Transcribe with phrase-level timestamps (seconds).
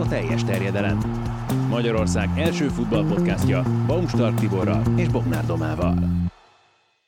[0.00, 0.98] a teljes terjedelem.
[1.68, 5.94] Magyarország első futballpodcastja Baumstark Tiborral és Bognár Domával.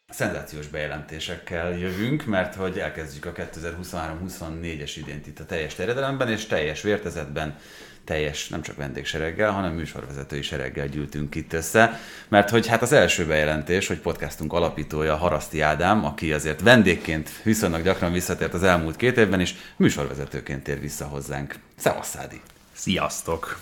[0.08, 6.82] Szenzációs bejelentésekkel jövünk, mert hogy elkezdjük a 2023-24-es idént itt a teljes terjedelemben, és teljes
[6.82, 7.56] vértezetben
[8.04, 13.26] teljes, nem csak vendégsereggel, hanem műsorvezetői sereggel gyűltünk itt össze, mert hogy hát az első
[13.26, 19.16] bejelentés, hogy podcastunk alapítója Haraszti Ádám, aki azért vendégként viszonylag gyakran visszatért az elmúlt két
[19.16, 21.54] évben, és műsorvezetőként tér vissza hozzánk.
[21.76, 22.40] Szevasz, Szádi!
[22.72, 23.58] Sziasztok!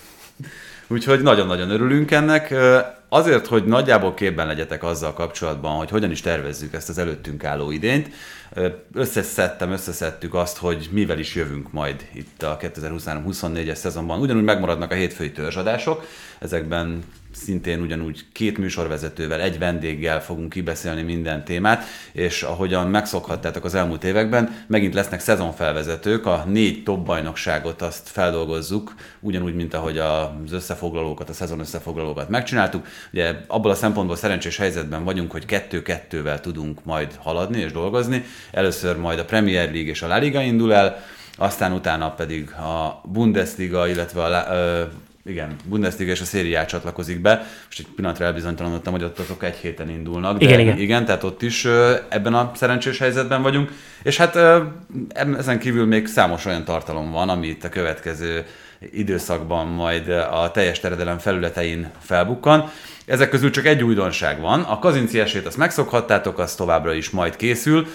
[0.87, 2.55] Úgyhogy nagyon-nagyon örülünk ennek.
[3.09, 7.71] Azért, hogy nagyjából képben legyetek azzal kapcsolatban, hogy hogyan is tervezzük ezt az előttünk álló
[7.71, 8.11] idényt,
[8.95, 14.21] összeszedtem, összeszedtük azt, hogy mivel is jövünk majd itt a 2023-24-es szezonban.
[14.21, 16.07] Ugyanúgy megmaradnak a hétfői törzsadások,
[16.39, 23.75] ezekben szintén ugyanúgy két műsorvezetővel, egy vendéggel fogunk kibeszélni minden témát, és ahogyan megszokhattátok az
[23.75, 30.53] elmúlt években, megint lesznek szezonfelvezetők, a négy top bajnokságot azt feldolgozzuk, ugyanúgy, mint ahogy az
[30.53, 32.87] összefoglalókat, a szezon összefoglalókat megcsináltuk.
[33.13, 38.25] Ugye abból a szempontból szerencsés helyzetben vagyunk, hogy kettő-kettővel tudunk majd haladni és dolgozni.
[38.51, 41.03] Először majd a Premier League és a La Liga indul el,
[41.37, 44.29] aztán utána pedig a Bundesliga, illetve a
[45.25, 47.47] igen, Bundesliga és a szériá csatlakozik be.
[47.67, 50.39] Most egy pillanatra elbizonytalanodtam, hogy ott azok egy héten indulnak.
[50.39, 50.79] De igen, igen.
[50.79, 51.65] igen, tehát ott is
[52.09, 53.73] ebben a szerencsés helyzetben vagyunk.
[54.03, 54.39] És hát
[55.39, 58.45] ezen kívül még számos olyan tartalom van, ami itt a következő
[58.93, 62.71] időszakban majd a teljes teredelem felületein felbukkan.
[63.07, 64.61] Ezek közül csak egy újdonság van.
[64.61, 67.87] A kazinci esélyt azt megszokhattátok, az továbbra is majd készül.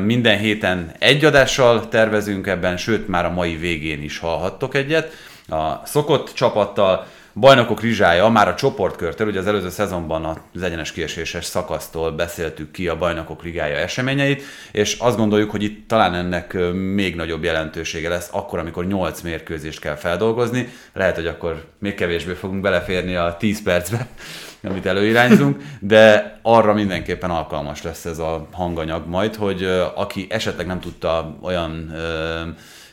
[0.00, 5.12] Minden héten egy adással tervezünk ebben, sőt már a mai végén is hallhattok egyet
[5.50, 11.44] a szokott csapattal, bajnokok rizsája már a csoportkörtől, ugye az előző szezonban az egyenes kieséses
[11.44, 16.56] szakasztól beszéltük ki a bajnokok ligája eseményeit, és azt gondoljuk, hogy itt talán ennek
[16.94, 20.72] még nagyobb jelentősége lesz akkor, amikor 8 mérkőzést kell feldolgozni.
[20.92, 24.06] Lehet, hogy akkor még kevésbé fogunk beleférni a 10 percbe,
[24.68, 30.80] amit előirányzunk, de arra mindenképpen alkalmas lesz ez a hanganyag majd, hogy aki esetleg nem
[30.80, 31.92] tudta olyan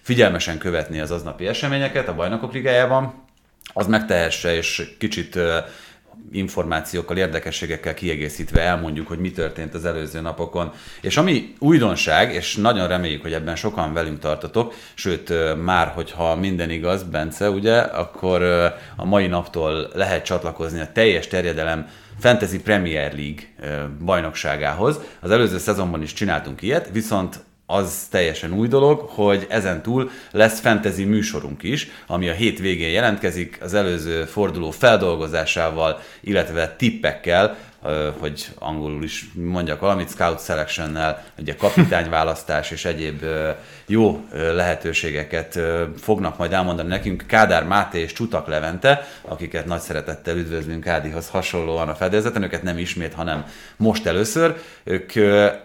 [0.08, 3.14] figyelmesen követni az aznapi eseményeket a bajnokok ligájában,
[3.74, 5.40] az megtehesse, és kicsit
[6.32, 10.72] információkkal, érdekességekkel kiegészítve elmondjuk, hogy mi történt az előző napokon.
[11.02, 16.70] És ami újdonság, és nagyon reméljük, hogy ebben sokan velünk tartotok, sőt, már hogyha minden
[16.70, 18.42] igaz, Bence, ugye, akkor
[18.96, 21.88] a mai naptól lehet csatlakozni a teljes terjedelem
[22.20, 23.44] Fantasy Premier League
[24.06, 25.00] bajnokságához.
[25.20, 30.60] Az előző szezonban is csináltunk ilyet, viszont az teljesen új dolog, hogy ezen túl lesz
[30.60, 37.58] fantasy műsorunk is, ami a hét végén jelentkezik, az előző forduló feldolgozásával, illetve tippekkel,
[38.20, 43.26] hogy angolul is mondjak valamit, scout selection-nel, ugye kapitányválasztás és egyéb
[43.90, 45.60] jó lehetőségeket
[46.00, 51.90] fognak majd elmondani nekünk Kádár Máté és Csutak Levente, akiket nagy szeretettel üdvözlünk Ádihoz hasonlóan
[51.90, 53.46] a fedélzeten, őket nem ismét, hanem
[53.78, 54.56] most először.
[54.84, 55.12] Ők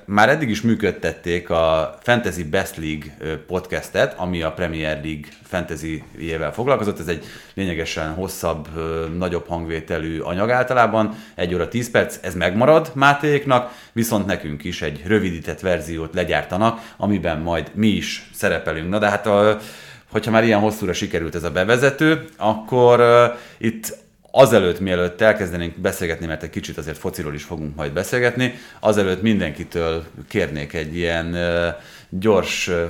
[0.04, 6.98] már eddig is működtették a Fantasy Best League podcastet, ami a Premier League fantasy-jével foglalkozott.
[6.98, 8.68] Ez egy lényegesen hosszabb,
[9.16, 15.02] nagyobb hangvételű anyag általában, egy óra 10 perc, ez megmarad Mátéknak, viszont nekünk is egy
[15.06, 18.88] rövidített verziót legyártanak, amiben majd mi is szerepelünk.
[18.88, 19.58] Na de hát a,
[20.10, 23.96] hogyha már ilyen hosszúra sikerült ez a bevezető, akkor uh, itt
[24.30, 30.04] azelőtt, mielőtt elkezdenénk beszélgetni, mert egy kicsit azért fociról is fogunk majd beszélgetni, azelőtt mindenkitől
[30.28, 31.66] kérnék egy ilyen uh,
[32.08, 32.84] gyors uh,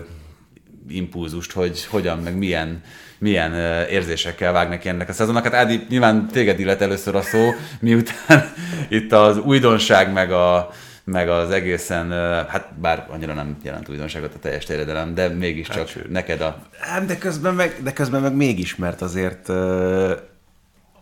[0.88, 2.80] impulzust, hogy hogyan, meg milyen,
[3.18, 3.54] milyen
[3.88, 5.44] érzésekkel vág neki ennek a szezonnak.
[5.44, 7.50] Hát Ádi, nyilván téged illet először a szó,
[7.80, 8.52] miután
[8.88, 10.70] itt az újdonság, meg a,
[11.04, 12.10] meg az egészen,
[12.48, 16.62] hát bár annyira nem jelent újdonságot a teljes terjedelem, de mégiscsak hát, neked a...
[16.78, 19.48] Hát de közben meg, de közben meg mégis, mert azért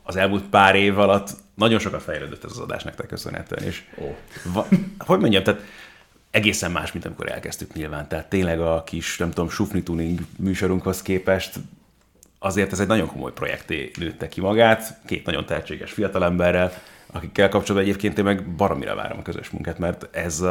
[0.03, 4.15] az elmúlt pár év alatt nagyon sokat fejlődött ez az adás nektek köszönhetően, és oh.
[4.53, 4.67] va,
[4.99, 5.61] hogy mondjam, tehát
[6.31, 8.09] egészen más, mint amikor elkezdtük nyilván.
[8.09, 11.59] Tehát tényleg a kis, nem tudom, sufni tuning műsorunkhoz képest
[12.39, 16.73] azért ez egy nagyon komoly projekté nőtte ki magát, két nagyon tehetséges fiatalemberrel,
[17.13, 20.45] akikkel kapcsolatban egyébként én meg baromira várom a közös munkát, mert ez,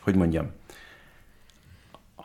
[0.00, 0.50] hogy mondjam,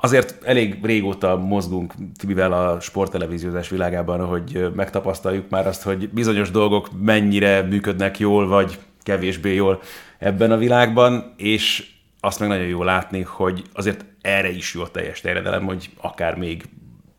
[0.02, 6.90] azért elég régóta mozgunk Tibivel a sporttelevíziózás világában, hogy megtapasztaljuk már azt, hogy bizonyos dolgok
[7.02, 9.82] mennyire működnek jól, vagy kevésbé jól
[10.18, 11.90] ebben a világban, és
[12.20, 16.36] azt meg nagyon jó látni, hogy azért erre is jó a teljes terjedelem, hogy akár
[16.36, 16.64] még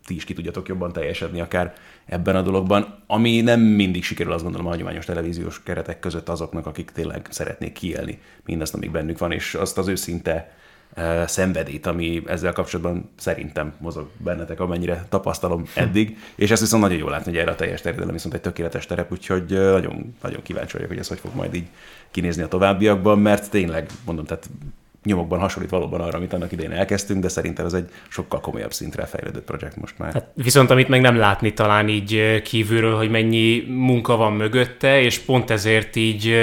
[0.06, 1.72] ti is ki tudjatok jobban teljesedni, akár
[2.06, 6.66] ebben a dologban, ami nem mindig sikerül azt gondolom a hagyományos televíziós keretek között azoknak,
[6.66, 10.52] akik tényleg szeretnék kielni mindazt, amik bennük van, és azt az őszinte
[11.26, 17.10] szenvedét, ami ezzel kapcsolatban szerintem mozog bennetek, amennyire tapasztalom eddig, és ezt viszont nagyon jól
[17.10, 20.88] látni, hogy erre a teljes terjedelem viszont egy tökéletes terep, úgyhogy nagyon, nagyon kíváncsi vagyok,
[20.88, 21.66] hogy ez hogy fog majd így
[22.10, 24.50] kinézni a továbbiakban, mert tényleg, mondom, tehát
[25.04, 29.04] nyomokban hasonlít valóban arra, amit annak idején elkezdtünk, de szerintem ez egy sokkal komolyabb szintre
[29.04, 30.12] fejlődött projekt most már.
[30.12, 35.18] Hát viszont amit meg nem látni talán így kívülről, hogy mennyi munka van mögötte, és
[35.18, 36.34] pont ezért így,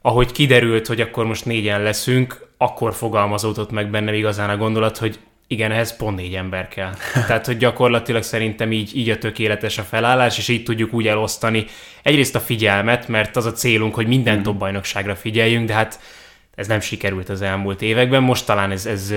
[0.00, 5.18] ahogy kiderült, hogy akkor most négyen leszünk, akkor fogalmazódott meg bennem igazán a gondolat, hogy
[5.46, 6.92] igen, ehhez pont négy ember kell.
[7.26, 11.66] Tehát, hogy gyakorlatilag szerintem így, így a tökéletes a felállás, és így tudjuk úgy elosztani
[12.02, 14.42] egyrészt a figyelmet, mert az a célunk, hogy minden mm.
[14.42, 16.00] top bajnokságra figyeljünk, de hát
[16.54, 19.14] ez nem sikerült az elmúlt években, most talán ez, ez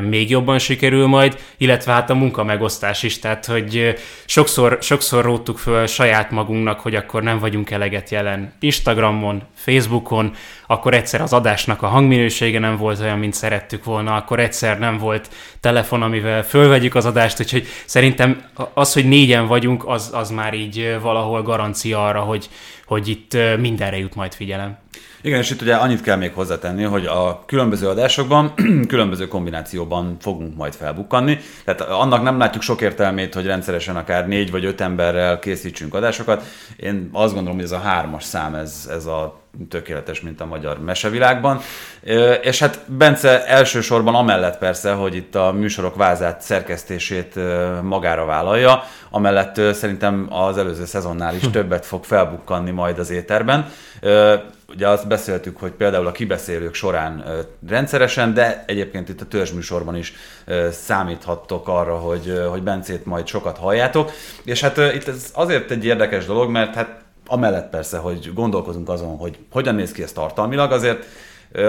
[0.00, 5.58] még jobban sikerül majd, illetve hát a munka megosztás is, tehát hogy sokszor, sokszor róttuk
[5.58, 10.34] föl saját magunknak, hogy akkor nem vagyunk eleget jelen Instagramon, Facebookon,
[10.66, 14.98] akkor egyszer az adásnak a hangminősége nem volt olyan, mint szerettük volna, akkor egyszer nem
[14.98, 15.28] volt
[15.60, 20.96] telefon, amivel fölvegyük az adást, úgyhogy szerintem az, hogy négyen vagyunk, az, az már így
[21.00, 22.48] valahol garancia arra, hogy,
[22.86, 24.78] hogy itt mindenre jut majd figyelem.
[25.24, 28.54] Igen, és itt ugye annyit kell még hozzátenni, hogy a különböző adásokban,
[28.88, 31.38] különböző kombinációban fogunk majd felbukkanni.
[31.64, 36.42] Tehát annak nem látjuk sok értelmét, hogy rendszeresen akár négy vagy öt emberrel készítsünk adásokat.
[36.76, 40.80] Én azt gondolom, hogy ez a hármas szám, ez, ez a tökéletes, mint a magyar
[40.80, 41.60] mesevilágban.
[42.42, 47.34] És hát Bence elsősorban amellett persze, hogy itt a műsorok vázát, szerkesztését
[47.82, 53.66] magára vállalja, amellett szerintem az előző szezonnál is többet fog felbukkanni majd az éterben.
[54.74, 57.24] Ugye azt beszéltük, hogy például a kibeszélők során
[57.68, 60.12] rendszeresen, de egyébként itt a törzsműsorban is
[60.70, 64.10] számíthattok arra, hogy, hogy Bencét majd sokat halljátok.
[64.44, 69.16] És hát itt ez azért egy érdekes dolog, mert hát amellett persze, hogy gondolkozunk azon,
[69.16, 71.06] hogy hogyan néz ki ez tartalmilag, azért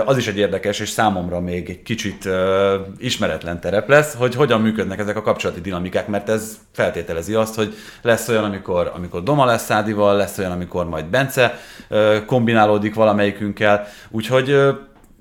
[0.05, 2.29] az is egy érdekes, és számomra még egy kicsit
[2.97, 7.73] ismeretlen terep lesz, hogy hogyan működnek ezek a kapcsolati dinamikák, mert ez feltételezi azt, hogy
[8.01, 11.59] lesz olyan, amikor, amikor Doma lesz Szádival, lesz olyan, amikor majd Bence
[12.25, 14.57] kombinálódik valamelyikünkkel, úgyhogy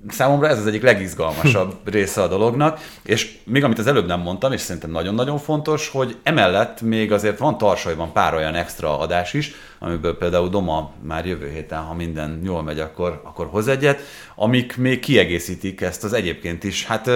[0.09, 4.53] számomra ez az egyik legizgalmasabb része a dolognak, és még amit az előbb nem mondtam,
[4.53, 9.55] és szerintem nagyon-nagyon fontos, hogy emellett még azért van tarsajban pár olyan extra adás is,
[9.79, 14.01] amiből például Doma már jövő héten, ha minden jól megy, akkor, akkor hoz egyet,
[14.35, 17.11] amik még kiegészítik ezt az egyébként is, hát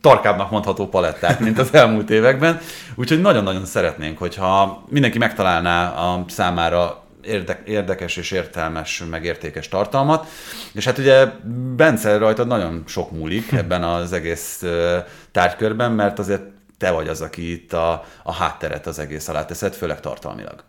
[0.00, 2.60] tarkábbnak mondható palettát, mint az elmúlt években.
[2.94, 7.02] Úgyhogy nagyon-nagyon szeretnénk, hogyha mindenki megtalálná a számára
[7.64, 10.26] érdekes és értelmes, meg értékes tartalmat.
[10.72, 11.26] És hát ugye
[11.76, 14.64] Bence rajta nagyon sok múlik ebben az egész
[15.32, 16.42] tárgykörben, mert azért
[16.78, 20.64] te vagy az, aki itt a, a hátteret az egész alá teszed, főleg tartalmilag.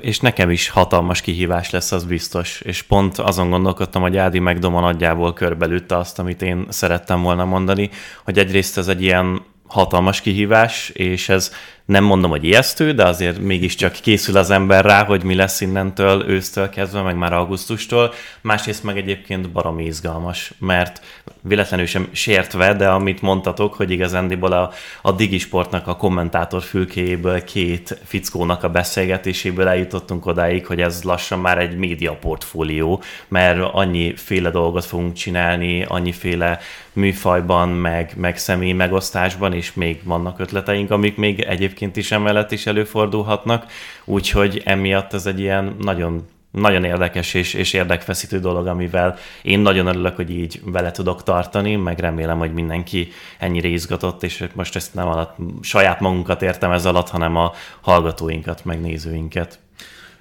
[0.00, 2.60] És nekem is hatalmas kihívás lesz, az biztos.
[2.60, 7.44] És pont azon gondolkodtam, hogy Ádi meg Doma nagyjából körbelütte azt, amit én szerettem volna
[7.44, 7.90] mondani,
[8.24, 11.52] hogy egyrészt ez egy ilyen hatalmas kihívás, és ez
[11.84, 16.24] nem mondom, hogy ijesztő, de azért mégiscsak készül az ember rá, hogy mi lesz innentől
[16.28, 18.12] ősztől kezdve, meg már augusztustól.
[18.40, 21.00] Másrészt meg egyébként baromi izgalmas, mert
[21.40, 24.72] véletlenül sem sértve, de amit mondtatok, hogy igazándiból a,
[25.02, 31.58] a Digisportnak a kommentátor fülkéjéből két fickónak a beszélgetéséből eljutottunk odáig, hogy ez lassan már
[31.58, 36.58] egy média portfólió, mert annyi féle dolgot fogunk csinálni, annyiféle
[36.92, 42.66] műfajban, meg, meg személy megosztásban, és még vannak ötleteink, amik még egyébként is emellett is
[42.66, 43.66] előfordulhatnak,
[44.04, 49.86] úgyhogy emiatt ez egy ilyen nagyon nagyon érdekes és, és érdekfeszítő dolog, amivel én nagyon
[49.86, 53.08] örülök, hogy így vele tudok tartani, meg remélem, hogy mindenki
[53.38, 58.64] ennyire izgatott, és most ezt nem alatt saját magunkat értem ez alatt, hanem a hallgatóinkat,
[58.64, 59.58] meg nézőinket.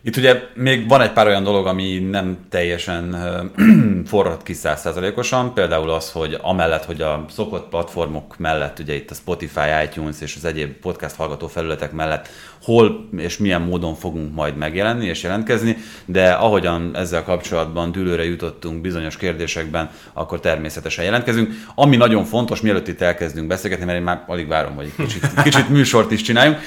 [0.05, 3.15] Itt ugye még van egy pár olyan dolog, ami nem teljesen
[4.05, 9.13] forrad ki százszázalékosan, például az, hogy amellett, hogy a szokott platformok mellett, ugye itt a
[9.13, 12.29] Spotify, iTunes és az egyéb podcast hallgató felületek mellett
[12.63, 18.81] hol és milyen módon fogunk majd megjelenni és jelentkezni, de ahogyan ezzel kapcsolatban dűlőre jutottunk
[18.81, 21.53] bizonyos kérdésekben, akkor természetesen jelentkezünk.
[21.75, 25.69] Ami nagyon fontos, mielőtt itt elkezdünk beszélgetni, mert én már alig várom, hogy kicsit, kicsit
[25.69, 26.57] műsort is csináljunk,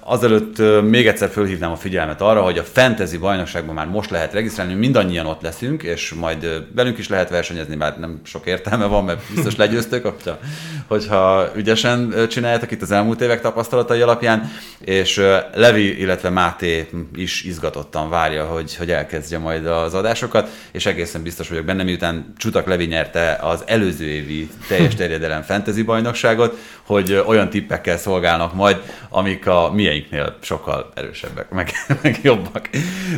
[0.00, 4.74] azelőtt még egyszer fölhívnám a figyelmet arra, hogy a fantasy bajnokságban már most lehet regisztrálni,
[4.74, 9.20] mindannyian ott leszünk, és majd velünk is lehet versenyezni, bár nem sok értelme van, mert
[9.34, 10.38] biztos legyőztök, hogyha,
[10.86, 15.22] hogyha ügyesen csináljátok itt az elmúlt évek tapasztalatai alapján, és
[15.54, 21.48] Levi, illetve Máté is izgatottan várja, hogy, hogy elkezdje majd az adásokat, és egészen biztos
[21.48, 27.50] vagyok benne, miután Csutak Levi nyerte az előző évi teljes terjedelem fantasy bajnokságot, hogy olyan
[27.50, 31.70] tippekkel szolgálnak majd, amik a mieiknél sokkal erősebbek, meg,
[32.02, 32.68] meg jobb jobbak.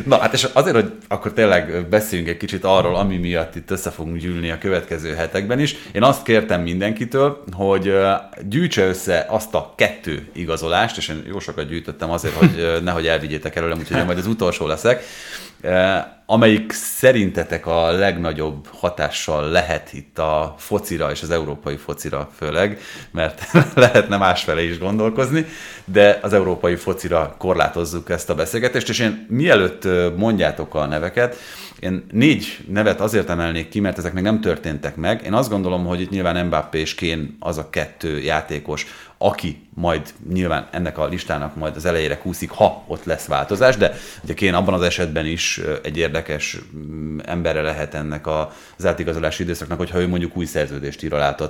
[0.05, 3.89] Na hát és azért, hogy akkor tényleg beszéljünk egy kicsit arról, ami miatt itt össze
[3.89, 5.75] fogunk gyűlni a következő hetekben is.
[5.91, 7.93] Én azt kértem mindenkitől, hogy
[8.41, 13.55] gyűjtse össze azt a kettő igazolást, és én jó sokat gyűjtöttem azért, hogy nehogy elvigyétek
[13.55, 15.03] előlem, úgyhogy majd az utolsó leszek
[16.25, 22.79] amelyik szerintetek a legnagyobb hatással lehet itt a focira és az európai focira főleg,
[23.11, 25.45] mert lehetne másfele is gondolkozni,
[25.85, 29.87] de az európai focira korlátozzuk ezt a beszélgetést, és én mielőtt
[30.17, 31.37] mondjátok a neveket,
[31.79, 35.21] én négy nevet azért emelnék ki, mert ezek még nem történtek meg.
[35.25, 38.85] Én azt gondolom, hogy itt nyilván Mbappé és Kén az a kettő játékos,
[39.17, 40.01] aki majd
[40.33, 43.93] nyilván ennek a listának majd az elejére kúszik, ha ott lesz változás, de
[44.23, 49.77] ugye Kén abban az esetben is egy érdekes mm, emberre lehet ennek az átigazolási időszaknak,
[49.77, 51.47] hogyha ő mondjuk új szerződést ír alá a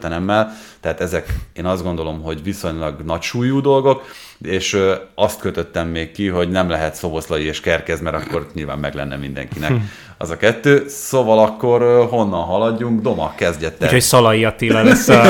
[0.79, 4.05] Tehát ezek én azt gondolom, hogy viszonylag nagy súlyú dolgok,
[4.41, 4.77] és
[5.15, 9.15] azt kötöttem még ki, hogy nem lehet Szoboszlai és Kerkez, mert akkor nyilván meg lenne
[9.15, 9.71] mindenkinek
[10.17, 10.87] az a kettő.
[10.87, 13.01] Szóval akkor honnan haladjunk?
[13.01, 13.85] Doma, kezdjette.
[13.85, 15.23] Úgyhogy Szalai Attila lesz a,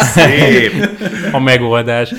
[0.00, 0.88] Szép.
[1.32, 2.12] a megoldás.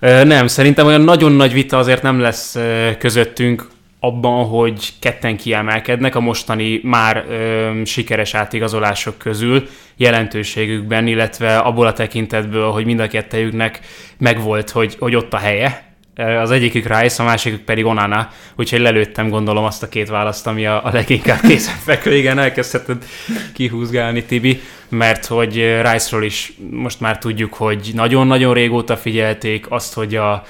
[0.00, 2.56] Nem, szerintem olyan nagyon nagy vita azért nem lesz
[2.98, 3.68] közöttünk
[4.00, 11.92] abban, hogy ketten kiemelkednek a mostani már ö, sikeres átigazolások közül jelentőségükben, illetve abból a
[11.92, 13.80] tekintetből, hogy mind a kettejüknek
[14.18, 15.85] megvolt, hogy, hogy ott a helye.
[16.16, 20.66] Az egyikük Rice, a másikük pedig Onana, úgyhogy lelőttem gondolom azt a két választ, ami
[20.66, 21.40] a, a leginkább
[21.84, 22.16] fekvő.
[22.16, 23.04] Igen, elkezdheted
[23.54, 25.54] kihúzgálni, Tibi, mert hogy
[25.90, 30.42] Rice-ról is most már tudjuk, hogy nagyon-nagyon régóta figyelték azt, hogy a,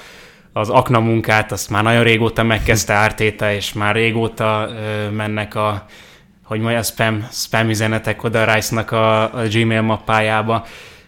[0.53, 5.85] az akna munkát, azt már nagyon régóta megkezdte Ártéta, és már régóta ö, mennek a,
[6.43, 10.65] hogy mondja, a spam, spam üzenetek oda Rice-nak a, a Gmail mappájába,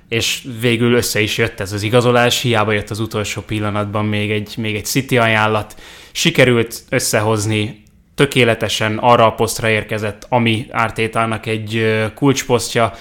[0.10, 4.54] és végül össze is jött ez az igazolás, hiába jött az utolsó pillanatban még egy,
[4.58, 5.76] még egy City ajánlat.
[6.12, 7.84] Sikerült összehozni
[8.16, 12.94] tökéletesen arra a posztra érkezett, ami Ártétának egy kulcsposztja,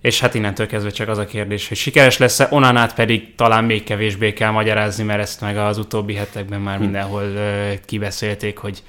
[0.00, 3.84] és hát innentől kezdve csak az a kérdés, hogy sikeres lesz-e, Onanát pedig talán még
[3.84, 6.82] kevésbé kell magyarázni, mert ezt meg az utóbbi hetekben már hm.
[6.82, 7.32] mindenhol
[7.86, 8.82] kibeszélték, hogy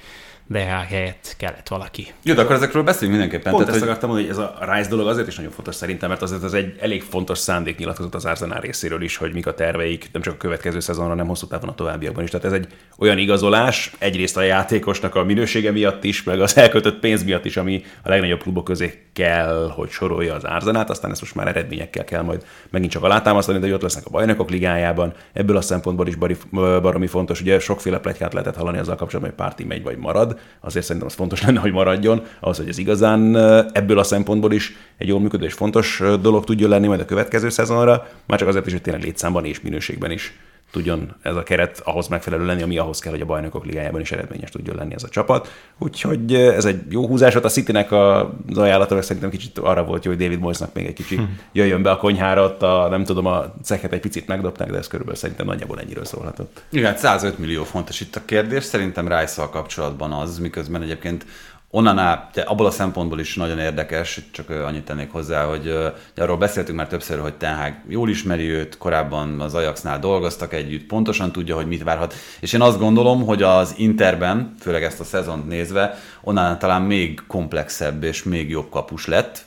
[0.48, 2.12] de helyett kellett valaki.
[2.22, 3.52] Jó, de akkor ezekről beszéljünk mindenképpen.
[3.52, 3.88] Pont Tehát, ezt hogy...
[3.88, 6.52] akartam mondani, hogy ez a Rice dolog azért is nagyon fontos szerintem, mert azért ez
[6.52, 10.36] egy elég fontos szándéknyilatkozat az Arsenal részéről is, hogy mik a terveik, nem csak a
[10.36, 12.30] következő szezonra, nem hosszú távon a továbbiakban is.
[12.30, 12.66] Tehát ez egy
[12.98, 17.56] olyan igazolás, egyrészt a játékosnak a minősége miatt is, meg az elkötött pénz miatt is,
[17.56, 22.04] ami a legnagyobb klubok közé kell, hogy sorolja az Arzenát, aztán ezt most már eredményekkel
[22.04, 25.12] kell majd megint csak alátámasztani, de hogy ott lesznek a bajnokok ligájában.
[25.32, 26.14] Ebből a szempontból is
[26.50, 30.84] baromi fontos, ugye sokféle plegykát lehetett hallani azzal kapcsolatban, hogy párti megy vagy marad azért
[30.84, 33.36] szerintem az fontos lenne, hogy maradjon, ahhoz, hogy ez igazán
[33.72, 37.48] ebből a szempontból is egy jól működő és fontos dolog tudjon lenni majd a következő
[37.48, 40.38] szezonra, már csak azért is, hogy tényleg létszámban és minőségben is
[40.70, 44.12] tudjon ez a keret ahhoz megfelelő lenni, ami ahhoz kell, hogy a bajnokok ligájában is
[44.12, 45.48] eredményes tudjon lenni ez a csapat.
[45.78, 47.44] Úgyhogy ez egy jó húzás volt.
[47.44, 50.92] A Citynek az ajánlata, meg szerintem kicsit arra volt jó, hogy David Moyesnak még egy
[50.92, 51.24] kicsit hm.
[51.52, 54.86] jöjjön be a konyhára, ott a, nem tudom, a ceket egy picit megdobták, de ez
[54.86, 56.62] körülbelül szerintem nagyjából ennyiről szólhatott.
[56.70, 58.64] Igen, 105 hát millió fontos itt a kérdés.
[58.64, 61.26] Szerintem rice kapcsolatban az, miközben egyébként
[61.70, 65.78] Onnan de abból a szempontból is nagyon érdekes, csak annyit tennék hozzá, hogy
[66.16, 70.86] arról beszéltünk már többször, hogy Ten Hag jól ismeri őt, korábban az Ajaxnál dolgoztak együtt,
[70.86, 72.14] pontosan tudja, hogy mit várhat.
[72.40, 77.22] És én azt gondolom, hogy az Interben, főleg ezt a szezont nézve, onnan talán még
[77.26, 79.44] komplexebb és még jobb kapus lett,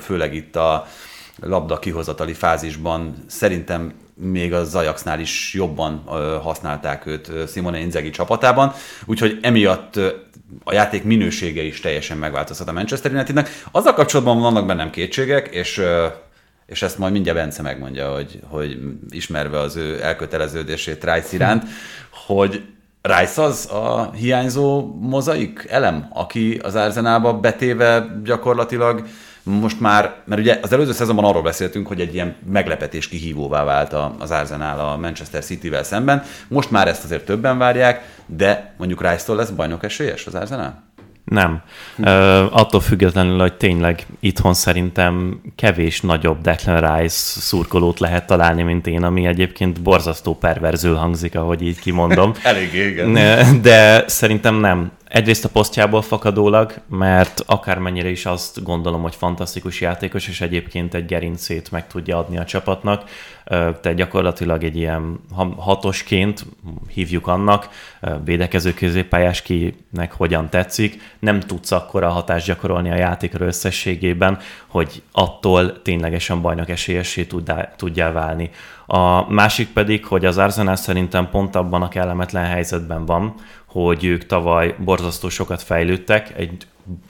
[0.00, 0.86] főleg itt a
[1.40, 6.02] labda kihozatali fázisban szerintem még az Ajaxnál is jobban
[6.42, 8.72] használták őt Simone Inzaghi csapatában,
[9.04, 10.00] úgyhogy emiatt
[10.64, 13.62] a játék minősége is teljesen megváltozhat a Manchester Unitednek.
[13.70, 15.82] Azzal kapcsolatban vannak bennem kétségek, és
[16.68, 18.78] és ezt majd mindjárt Bence megmondja, hogy, hogy
[19.10, 21.64] ismerve az ő elköteleződését Rice iránt,
[22.26, 22.62] hogy
[23.02, 29.06] Rice az a hiányzó mozaik elem, aki az Arzenálba betéve gyakorlatilag
[29.48, 33.94] most már, mert ugye az előző szezonban arról beszéltünk, hogy egy ilyen meglepetés kihívóvá vált
[34.18, 36.22] az Arsenal a Manchester City-vel szemben.
[36.48, 40.86] Most már ezt azért többen várják, de mondjuk Rice-tól lesz bajnok esélyes az Arsenal?
[41.28, 41.62] Nem.
[41.96, 42.02] Hm.
[42.02, 48.86] Uh, attól függetlenül, hogy tényleg itthon szerintem kevés nagyobb Declan Rice szurkolót lehet találni, mint
[48.86, 52.32] én, ami egyébként borzasztó perverzül hangzik, ahogy így kimondom.
[52.42, 53.62] Elég igen.
[53.62, 54.90] De szerintem nem.
[55.08, 61.06] Egyrészt a posztjából fakadólag, mert akármennyire is azt gondolom, hogy fantasztikus játékos, és egyébként egy
[61.06, 63.10] gerincét meg tudja adni a csapatnak,
[63.80, 65.20] te gyakorlatilag egy ilyen
[65.56, 66.46] hatosként
[66.88, 67.68] hívjuk annak,
[68.24, 75.82] védekező középpályás kinek hogyan tetszik, nem tudsz akkora hatást gyakorolni a játékra összességében, hogy attól
[75.82, 77.26] ténylegesen bajnok esélyessé
[77.76, 78.50] tudjál válni
[78.90, 83.34] A másik pedig, hogy az Arsenal szerintem pont abban a kellemetlen helyzetben van,
[83.66, 86.66] hogy ők tavaly borzasztó sokat fejlődtek, egy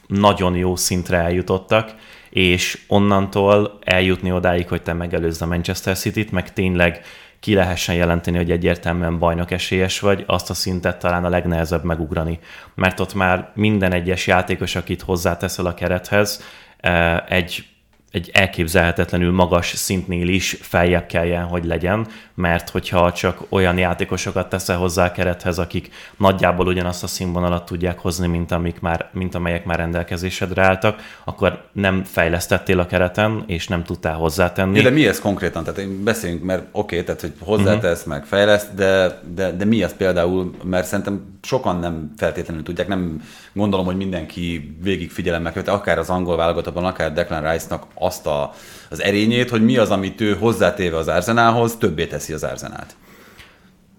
[0.06, 1.94] nagyon jó szintre eljutottak,
[2.30, 7.00] és onnantól eljutni odáig, hogy te megelőzz a Manchester City-t, meg tényleg
[7.40, 12.38] ki lehessen jelenteni, hogy egyértelműen bajnok esélyes vagy, azt a szintet talán a legnehezebb megugrani.
[12.74, 16.42] Mert ott már minden egyes játékos, akit hozzáteszel a kerethez,
[16.80, 17.66] eh, egy
[18.10, 24.76] egy elképzelhetetlenül magas szintnél is feljebb kelljen, hogy legyen, mert hogyha csak olyan játékosokat teszel
[24.76, 29.64] hozzá a kerethez, akik nagyjából ugyanazt a színvonalat tudják hozni, mint, amik már, mint amelyek
[29.64, 34.76] már rendelkezésedre álltak, akkor nem fejlesztettél a kereten, és nem tudtál hozzátenni.
[34.76, 35.64] Ja, de mi ez konkrétan?
[35.64, 38.14] Tehát beszéljünk, mert oké, okay, tehát hogy hozzátesz, uh-huh.
[38.14, 43.22] meg fejleszt, de, de, de mi az például, mert szerintem sokan nem feltétlenül tudják, nem
[43.52, 48.54] gondolom, hogy mindenki végig figyelemmel követi, akár az angol válogatottban, akár Declan Rice-nak azt a,
[48.90, 52.96] az erényét, hogy mi az, amit ő hozzátéve az Arsenalhoz, többé teszi az Arsenalt.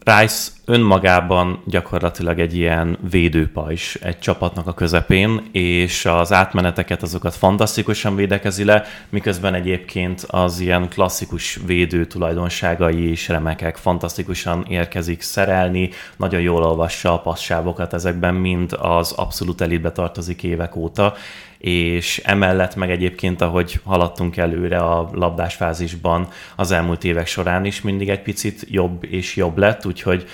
[0.04, 8.16] Rice önmagában gyakorlatilag egy ilyen védőpajs egy csapatnak a közepén, és az átmeneteket azokat fantasztikusan
[8.16, 16.42] védekezi le, miközben egyébként az ilyen klasszikus védő tulajdonságai is remekek, fantasztikusan érkezik szerelni, nagyon
[16.42, 21.14] jól olvassa a passávokat ezekben, mind az abszolút elitbe tartozik évek óta,
[21.60, 27.82] és emellett meg egyébként, ahogy haladtunk előre a labdás fázisban az elmúlt évek során is
[27.82, 30.26] mindig egy picit jobb és jobb lett, úgyhogy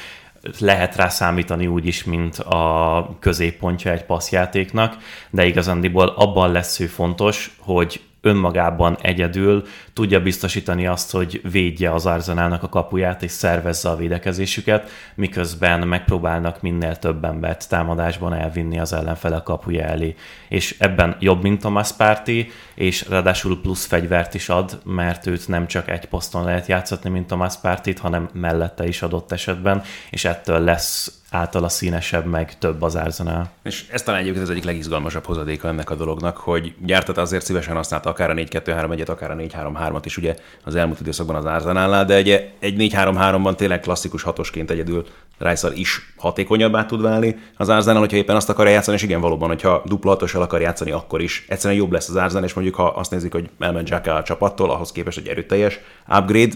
[0.59, 4.97] lehet rá számítani úgy is, mint a középpontja egy passzjátéknak,
[5.29, 9.63] de igazándiból abban lesz ő fontos, hogy önmagában egyedül
[9.93, 16.61] tudja biztosítani azt, hogy védje az Arzenálnak a kapuját és szervezze a védekezésüket, miközben megpróbálnak
[16.61, 20.15] minél több embert támadásban elvinni az ellenfele kapuja elé.
[20.49, 25.67] És ebben jobb, mint Thomas Party, és ráadásul plusz fegyvert is ad, mert őt nem
[25.67, 30.59] csak egy poszton lehet játszatni, mint Thomas Partit, hanem mellette is adott esetben, és ettől
[30.59, 33.49] lesz általa színesebb, meg több az Arsenal.
[33.63, 37.75] És ez talán egyébként az egyik legizgalmasabb hozadéka ennek a dolognak, hogy gyártat azért szívesen
[37.75, 42.13] használta akár a 4-2-3-1-et, akár a 4-3-3-at is ugye az elmúlt időszakban az Arsenalnál, de
[42.13, 45.05] egy, egy 4-3-3-ban tényleg klasszikus hatosként egyedül
[45.37, 49.47] rice is hatékonyabbá tud válni az Arsenal, hogyha éppen azt akar játszani, és igen, valóban,
[49.47, 52.87] hogyha dupla hatossal akar játszani, akkor is egyszerűen jobb lesz az Arsenal, és mondjuk ha
[52.87, 56.53] azt nézik, hogy elment Jacka a csapattól, ahhoz képest egy erőteljes upgrade,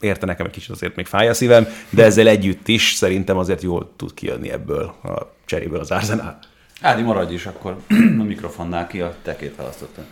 [0.00, 3.62] érte nekem egy kicsit azért még fáj a szívem, de ezzel együtt is szerintem azért
[3.62, 6.38] jól tud kijönni ebből a cseréből az Arsenal.
[6.80, 7.76] Ádi, maradj is akkor
[8.18, 10.04] a mikrofonnál ki a tekét választottam.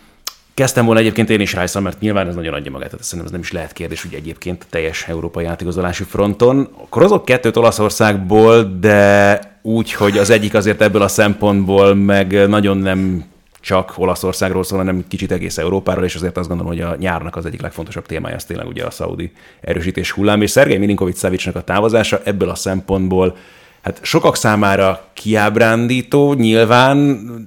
[0.53, 3.31] Kezdtem volna egyébként én is rice mert nyilván ez nagyon adja magát, tehát szerintem ez
[3.31, 6.69] nem is lehet kérdés, ugye egyébként teljes európai játékozolási fronton.
[6.77, 12.77] Akkor azok kettőt Olaszországból, de úgy, hogy az egyik azért ebből a szempontból meg nagyon
[12.77, 13.23] nem
[13.61, 17.45] csak Olaszországról szól, hanem kicsit egész Európáról, és azért azt gondolom, hogy a nyárnak az
[17.45, 21.63] egyik legfontosabb témája az tényleg ugye a szaudi erősítés hullám, és Szergei Milinkovic Szavicsnak a
[21.63, 23.37] távozása ebből a szempontból
[23.81, 26.97] Hát sokak számára kiábrándító, nyilván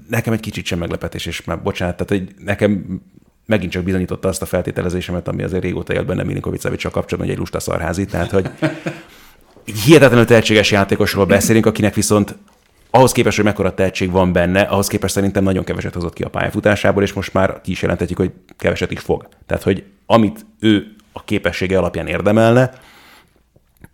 [0.08, 3.00] nekem egy kicsit sem meglepetés, és már bocsánat, tehát hogy nekem
[3.46, 7.34] megint csak bizonyította azt a feltételezésemet, ami azért régóta élt benne Milinkovic Szavicsal kapcsolatban, hogy
[7.34, 8.50] egy lusta szarházi, tehát hogy
[9.64, 12.36] egy hihetetlenül tehetséges játékosról beszélünk, akinek viszont
[12.94, 16.28] ahhoz képest, hogy mekkora tehetség van benne, ahhoz képest szerintem nagyon keveset hozott ki a
[16.28, 19.28] pályafutásából, és most már ki is jelentetjük, hogy keveset is fog.
[19.46, 22.70] Tehát, hogy amit ő a képessége alapján érdemelne,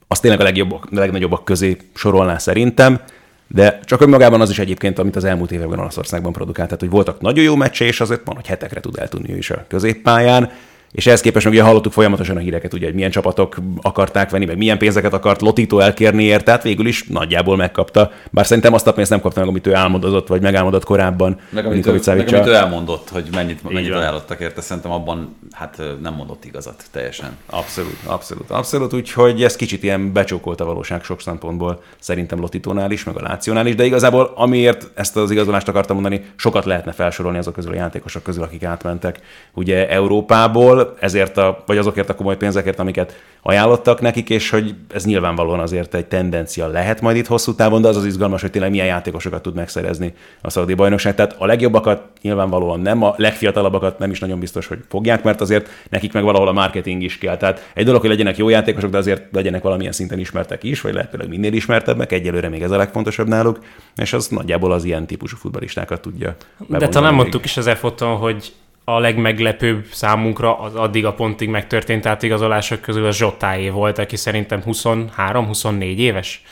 [0.08, 3.00] az tényleg a legjobbak, a legnagyobbak közé sorolná szerintem,
[3.46, 6.68] de csak önmagában az is egyébként, amit az elmúlt években Olaszországban produkált.
[6.68, 9.50] Tehát, hogy voltak nagyon jó meccse, és azért van, hogy hetekre tud eltudni ő is
[9.50, 10.50] a középpályán.
[10.92, 14.44] És ehhez képest meg ugye hallottuk folyamatosan a híreket, ugye, hogy milyen csapatok akarták venni,
[14.44, 18.10] meg milyen pénzeket akart Lotito elkérni ért, tehát végül is nagyjából megkapta.
[18.30, 21.40] Bár szerintem azt a pénzt nem kapta meg, amit ő álmodozott, vagy megálmodott korábban.
[21.50, 25.82] Meg amit, ő, meg, amit ő elmondott, hogy mennyit, mennyit ajánlottak érte, szerintem abban hát
[26.02, 27.36] nem mondott igazat teljesen.
[27.46, 33.04] Abszolút, abszolút, abszolút, úgyhogy ez kicsit ilyen becsókolt a valóság sok szempontból, szerintem Lotitónál is,
[33.04, 37.38] meg a Lációnál is, de igazából amiért ezt az igazolást akartam mondani, sokat lehetne felsorolni
[37.38, 39.20] azok közül a játékosok közül, akik átmentek
[39.54, 45.04] ugye Európából, ezért a, vagy azokért a komoly pénzekért, amiket ajánlottak nekik, és hogy ez
[45.04, 48.70] nyilvánvalóan azért egy tendencia lehet majd itt hosszú távon, de az az izgalmas, hogy tényleg
[48.70, 51.14] milyen játékosokat tud megszerezni a szaudi bajnokság.
[51.14, 55.68] Tehát a legjobbakat nyilvánvalóan nem, a legfiatalabbakat nem is nagyon biztos, hogy fogják, mert azért
[55.90, 57.36] nekik meg valahol a marketing is kell.
[57.36, 60.94] Tehát egy dolog, hogy legyenek jó játékosok, de azért legyenek valamilyen szinten ismertek is, vagy
[60.94, 63.58] lehetőleg minél ismertebbek, egyelőre még ez a legfontosabb náluk,
[63.96, 66.36] és az nagyjából az ilyen típusú futballistákat tudja.
[66.68, 68.52] De talán mondtuk is az e hogy
[68.88, 74.62] a legmeglepőbb számunkra az addig a pontig megtörtént átigazolások közül a Zsotáé volt, aki szerintem
[74.66, 76.42] 23-24 éves.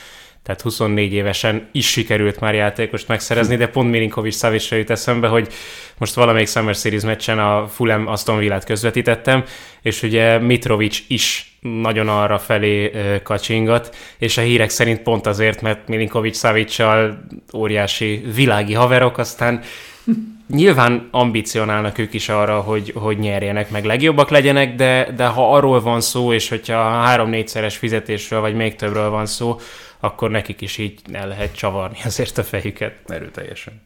[0.42, 5.48] tehát 24 évesen is sikerült már játékost megszerezni, de pont Milinkovic Savicra jut eszembe, hogy
[5.98, 9.44] most valamelyik Summer Series meccsen a Fulham Aston Villát közvetítettem,
[9.82, 15.88] és ugye Mitrovic is nagyon arra felé kacsingat, és a hírek szerint pont azért, mert
[15.88, 19.62] Milinkovic Savicsal óriási világi haverok, aztán
[20.48, 25.80] nyilván ambicionálnak ők is arra, hogy, hogy nyerjenek, meg legjobbak legyenek, de, de ha arról
[25.80, 29.60] van szó, és hogyha három-négyszeres fizetésről, vagy még többről van szó,
[30.00, 32.94] akkor nekik is így el lehet csavarni azért a fejüket.
[33.06, 33.84] Erőteljesen.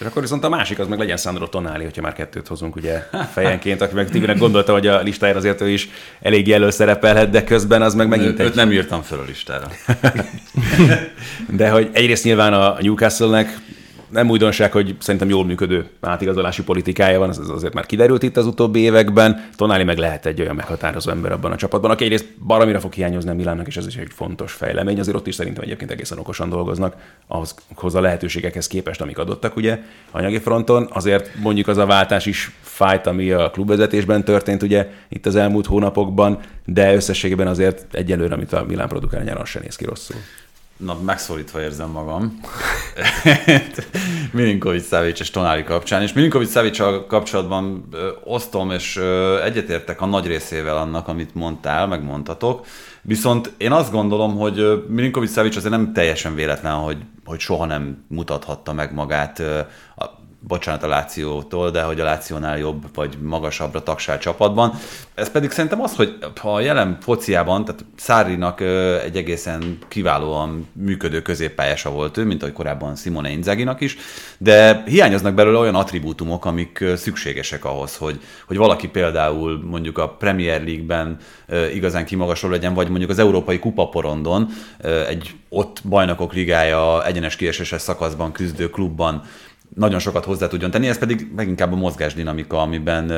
[0.00, 3.02] És akkor viszont a másik az meg legyen Sandro Tonali, hogyha már kettőt hozunk ugye
[3.32, 5.88] fejenként, aki meg Tibinek gondolta, hogy a listájára azért ő is
[6.20, 9.70] elég jelöl szerepelhet, de közben az meg megint Őt nem írtam föl a listára.
[11.60, 13.58] de hogy egyrészt nyilván a Newcastle-nek
[14.10, 18.46] nem újdonság, hogy szerintem jól működő átigazolási politikája van, ez azért már kiderült itt az
[18.46, 19.48] utóbbi években.
[19.56, 23.30] Tonáli meg lehet egy olyan meghatározó ember abban a csapatban, aki egyrészt baromira fog hiányozni
[23.30, 25.00] a Milánnak, és ez is egy fontos fejlemény.
[25.00, 26.96] Azért ott is szerintem egyébként egészen okosan dolgoznak
[27.26, 29.78] ahhoz a lehetőségekhez képest, amik adottak ugye
[30.10, 30.88] anyagi fronton.
[30.92, 35.66] Azért mondjuk az a váltás is fájt, ami a klubvezetésben történt ugye itt az elmúlt
[35.66, 40.16] hónapokban, de összességében azért egyelőre, amit a Milán produkál nyaron se néz ki rosszul.
[40.80, 42.40] Na, megszólítva érzem magam.
[44.32, 46.02] Milinkovic Savic és Tonári kapcsán.
[46.02, 51.86] És Milinkovic Savic kapcsolatban ö, osztom, és ö, egyetértek a nagy részével annak, amit mondtál,
[51.86, 52.66] megmondtatok.
[53.02, 58.04] Viszont én azt gondolom, hogy Milinkovic Savic azért nem teljesen véletlen, hogy, hogy soha nem
[58.08, 59.38] mutathatta meg magát
[59.96, 64.74] a bocsánat a Lációtól, de hogy a Lációnál jobb vagy magasabbra tagsál csapatban.
[65.14, 68.60] Ez pedig szerintem az, hogy ha a jelen fociában, tehát Szárinak
[69.04, 73.96] egy egészen kiválóan működő középpályása volt ő, mint ahogy korábban Simone Inzaginak is,
[74.38, 80.64] de hiányoznak belőle olyan attribútumok, amik szükségesek ahhoz, hogy, hogy valaki például mondjuk a Premier
[80.64, 81.16] League-ben
[81.72, 84.48] igazán kimagasló legyen, vagy mondjuk az Európai Kupaporondon
[85.08, 89.22] egy ott bajnokok ligája egyenes kieséses szakaszban küzdő klubban
[89.74, 93.12] nagyon sokat hozzá tudjon tenni, ez pedig meginkább a mozgásdinamika, amiben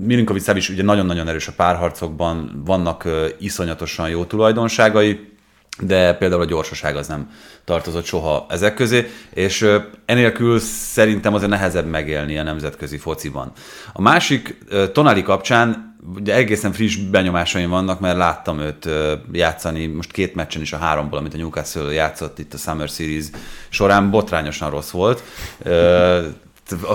[0.00, 5.37] Milinkovic is ugye nagyon-nagyon erős a párharcokban, vannak iszonyatosan jó tulajdonságai,
[5.80, 7.30] de például a gyorsaság az nem
[7.64, 9.68] tartozott soha ezek közé, és
[10.04, 13.52] enélkül szerintem azért nehezebb megélni a nemzetközi fociban.
[13.92, 14.58] A másik
[14.92, 18.88] Tonali kapcsán ugye egészen friss benyomásaim vannak, mert láttam őt
[19.32, 23.24] játszani most két meccsen is a háromból, amit a Newcastle játszott itt a Summer Series
[23.68, 25.22] során, botrányosan rossz volt.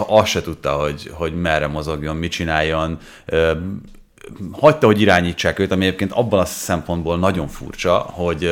[0.07, 2.97] Azt se tudta, hogy, hogy merre mozogjon, mit csináljon.
[4.51, 8.51] Hagyta, hogy irányítsák őt, ami egyébként abban a szempontból nagyon furcsa, hogy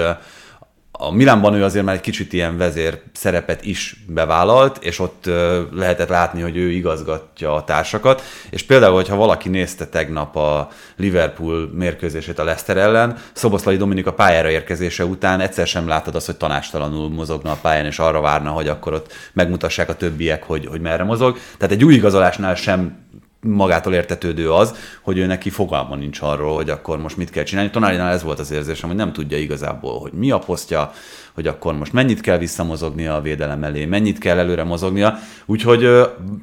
[0.91, 5.25] a Milánban ő azért már egy kicsit ilyen vezér szerepet is bevállalt, és ott
[5.71, 11.69] lehetett látni, hogy ő igazgatja a társakat, és például, hogyha valaki nézte tegnap a Liverpool
[11.73, 17.09] mérkőzését a Leicester ellen, Szoboszlai Dominika pályára érkezése után egyszer sem láttad azt, hogy tanástalanul
[17.09, 21.03] mozogna a pályán, és arra várna, hogy akkor ott megmutassák a többiek, hogy, hogy merre
[21.03, 21.37] mozog.
[21.57, 23.09] Tehát egy új igazolásnál sem
[23.41, 27.69] magától értetődő az, hogy ő neki fogalma nincs arról, hogy akkor most mit kell csinálni.
[27.69, 30.91] Tonárinál ez volt az érzésem, hogy nem tudja igazából, hogy mi a posztja,
[31.33, 35.17] hogy akkor most mennyit kell visszamozognia a védelem elé, mennyit kell előre mozognia.
[35.45, 35.81] Úgyhogy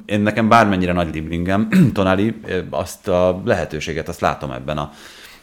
[0.05, 4.91] én nekem bármennyire nagy liblingem, Tonali, azt a lehetőséget azt látom ebben a,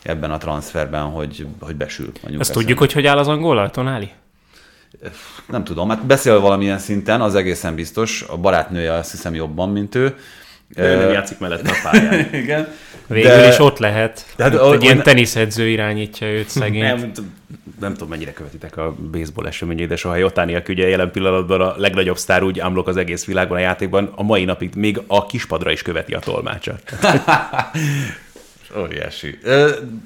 [0.03, 2.13] ebben a transferben, hogy, hogy besül.
[2.39, 4.11] Azt tudjuk, hogy hogy áll az angol Tonali?
[5.49, 8.23] Nem tudom, hát beszél valamilyen szinten, az egészen biztos.
[8.23, 10.17] A barátnője azt hiszem jobban, mint ő
[10.69, 12.29] de ő nem játszik mellett a pályán.
[12.43, 12.69] Igen.
[13.07, 13.49] Végül de...
[13.49, 14.27] is ott lehet.
[14.37, 16.83] De hát, egy ilyen teniszedző irányítja őt szegény.
[16.83, 17.13] Nem,
[17.81, 21.75] nem tudom, mennyire követitek a baseball eseményét, de soha Jotá nélkül ugye jelen pillanatban a
[21.77, 25.71] legnagyobb sztár úgy ámlok az egész világban a játékban, a mai napig még a kispadra
[25.71, 26.83] is követi a tolmácsot.
[28.79, 29.39] Óriási.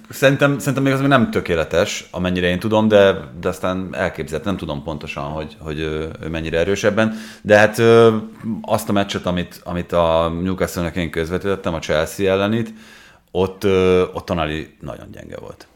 [0.09, 4.57] Szerintem, szerintem még az még nem tökéletes, amennyire én tudom, de, de aztán elképzelt, nem
[4.57, 7.15] tudom pontosan, hogy, hogy ő mennyire erősebben.
[7.43, 7.83] De hát
[8.63, 12.73] azt a meccset, amit, amit a Newcastle-nek én közvetítettem, a Chelsea ellenit,
[13.31, 13.65] ott,
[14.15, 15.67] ott Tonali nagyon gyenge volt.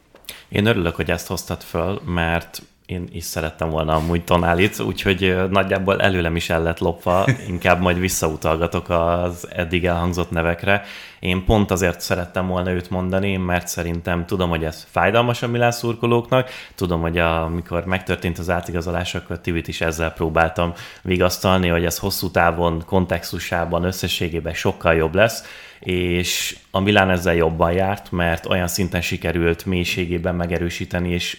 [0.48, 6.00] Én örülök, hogy ezt hoztad föl, mert én is szerettem volna amúgy Tonálit, úgyhogy nagyjából
[6.00, 10.84] előlem is el lett lopva, inkább majd visszautalgatok az eddig elhangzott nevekre.
[11.24, 15.70] Én pont azért szerettem volna őt mondani, mert szerintem tudom, hogy ez fájdalmas a Milán
[15.70, 21.98] szurkolóknak, tudom, hogy amikor megtörtént az átigazolás, akkor Tivit is ezzel próbáltam vigasztalni, hogy ez
[21.98, 25.44] hosszú távon, kontextusában, összességében sokkal jobb lesz,
[25.80, 31.38] és a Milán ezzel jobban járt, mert olyan szinten sikerült mélységében megerősíteni, és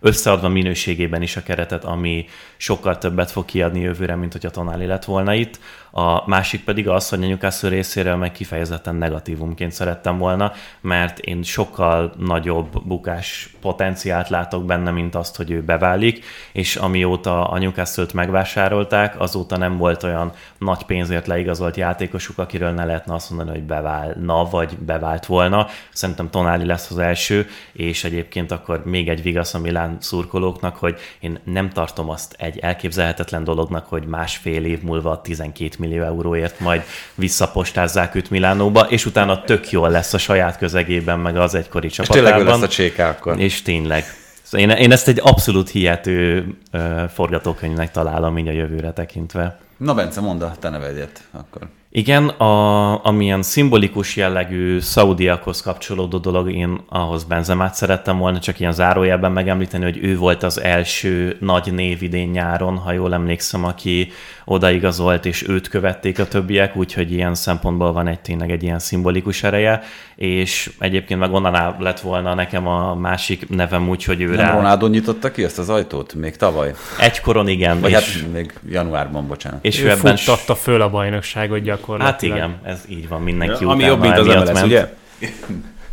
[0.00, 2.26] összeadva minőségében is a keretet, ami
[2.56, 5.58] sokkal többet fog kiadni jövőre, mint hogy a Tonali lett volna itt.
[5.90, 11.42] A másik pedig az, hogy a Newcastle részéről meg kifejezetten negatívumként szerettem volna, mert én
[11.42, 18.12] sokkal nagyobb bukás potenciált látok benne, mint azt, hogy ő beválik, és amióta a Newcastle-t
[18.12, 23.66] megvásárolták, azóta nem volt olyan nagy pénzért leigazolt játékosuk, akiről ne lehetne azt mondani, hogy
[23.66, 25.66] beválna, vagy bevált volna.
[25.92, 30.98] Szerintem Tonali lesz az első, és egyébként akkor még egy vigasz a Milán szurkolóknak, hogy
[31.20, 36.82] én nem tartom azt egy elképzelhetetlen dolognak, hogy másfél év múlva 12 millió euróért majd
[37.14, 42.24] visszapostázzák őt Milánóba, és utána tök jól lesz a saját közegében, meg az egykori csapatában.
[42.24, 43.40] És tényleg ő lesz a cséke akkor.
[43.40, 44.04] És tényleg.
[44.42, 49.58] Szóval én, én ezt egy abszolút hihető uh, forgatókönyvnek találom így a jövőre tekintve.
[49.76, 51.68] Na Bence, mondd a te nevedjet akkor.
[51.90, 58.72] Igen, a, amilyen szimbolikus jellegű szaudiakhoz kapcsolódó dolog, én ahhoz Benzemát szerettem volna csak ilyen
[58.72, 64.10] zárójelben megemlíteni, hogy ő volt az első nagy név idén nyáron, ha jól emlékszem, aki
[64.48, 69.42] odaigazolt, és őt követték a többiek, úgyhogy ilyen szempontból van egy tényleg egy ilyen szimbolikus
[69.42, 69.82] ereje,
[70.16, 74.54] és egyébként meg onnan lett volna nekem a másik nevem úgy, hogy ő Nem rá...
[74.54, 76.14] Ronaldo nyitotta ki ezt az ajtót?
[76.14, 76.74] Még tavaly?
[77.00, 77.80] Egykoron igen.
[77.80, 79.64] Vagy és, hát még januárban, bocsánat.
[79.64, 80.16] és Ő ő ebben...
[80.16, 82.38] futtatta föl a bajnokságot gyakorlatilag.
[82.38, 84.66] Hát igen, ez így van, mindenki Ami utána jobb, mint az MLS, ment.
[84.66, 84.94] ugye?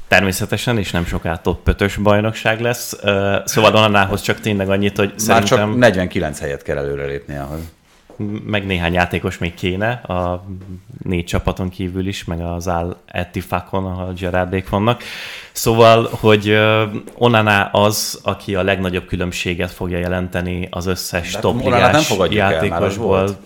[0.07, 2.95] Természetesen, és nem soká top 5 bajnokság lesz.
[3.45, 7.59] Szóval Onanához csak tényleg annyit, hogy Már szerintem csak 49 helyet kell előrelépni ahhoz.
[8.45, 10.45] Meg néhány játékos még kéne, a
[11.03, 15.03] négy csapaton kívül is, meg az Al Ettifakon, ahol Gerardék vannak.
[15.51, 16.83] Szóval, hogy ö,
[17.17, 22.27] Onaná az, aki a legnagyobb különbséget fogja jelenteni az összes De hát top ligás el,
[22.31, 23.37] játékosból.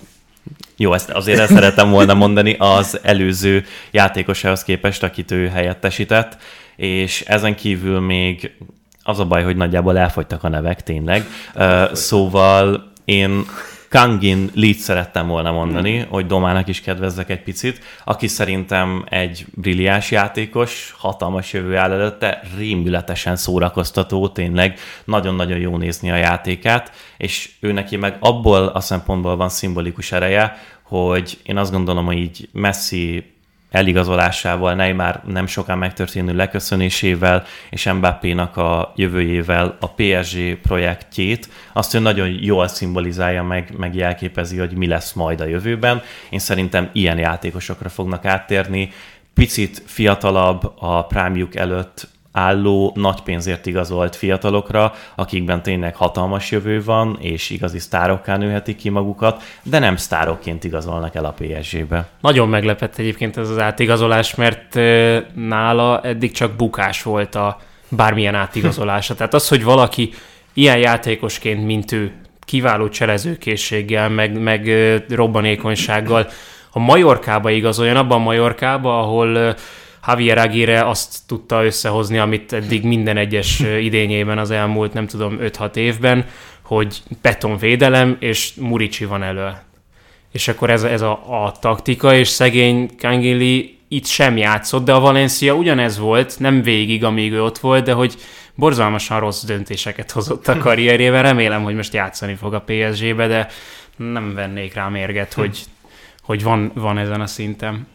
[0.78, 6.38] Jó, ezt azért ezt szeretem volna mondani az előző játékosához képest, akit ő helyettesített,
[6.76, 8.52] és ezen kívül még
[9.04, 11.26] az a baj, hogy nagyjából elfogytak a nevek tényleg.
[11.56, 13.46] Ö, Szóval én
[13.89, 20.12] Kangin Leeds szerettem volna mondani, hogy Domának is kedvezzek egy picit, aki szerintem egy brilliáns
[20.12, 24.80] játékos, hatalmas jövő áll előtte, rémületesen szórakoztató, tényleg.
[25.04, 30.58] Nagyon-nagyon jó nézni a játékát, és ő neki meg abból a szempontból van szimbolikus ereje,
[30.84, 33.34] hogy én azt gondolom, hogy így Messi
[33.72, 42.00] eligazolásával, Neymar nem soká megtörténő leköszönésével és Mbappé-nak a jövőjével a PSG projektjét, azt ő
[42.00, 46.02] nagyon jól szimbolizálja meg, meg jelképezi, hogy mi lesz majd a jövőben.
[46.30, 48.92] Én szerintem ilyen játékosokra fognak áttérni,
[49.34, 52.08] picit fiatalabb a prime előtt
[52.39, 58.89] álló, nagy pénzért igazolt fiatalokra, akikben tényleg hatalmas jövő van, és igazi sztárokká nőhetik ki
[58.89, 62.08] magukat, de nem sztárokként igazolnak el a PSG-be.
[62.21, 64.80] Nagyon meglepett egyébként ez az átigazolás, mert
[65.34, 69.15] nála eddig csak bukás volt a bármilyen átigazolása.
[69.15, 70.13] Tehát az, hogy valaki
[70.54, 74.71] ilyen játékosként, mint ő, kiváló cselezőkészséggel, meg, meg
[75.10, 76.28] robbanékonysággal
[76.71, 79.56] a Majorkába igazoljon, abban a Majorkába, ahol
[80.08, 85.76] Javier Aguirre azt tudta összehozni, amit eddig minden egyes idényében az elmúlt, nem tudom, 5-6
[85.76, 86.26] évben,
[86.62, 89.52] hogy betonvédelem, és Murici van elő.
[90.32, 95.00] És akkor ez, ez a, a taktika, és szegény Kangili itt sem játszott, de a
[95.00, 98.16] Valencia ugyanez volt, nem végig, amíg ő ott volt, de hogy
[98.56, 101.24] borzalmasan rossz döntéseket hozott a karrierjében.
[101.24, 103.48] Remélem, hogy most játszani fog a PSG-be, de
[103.96, 105.60] nem vennék rá mérget, hogy,
[106.22, 107.88] hogy van, van ezen a szinten.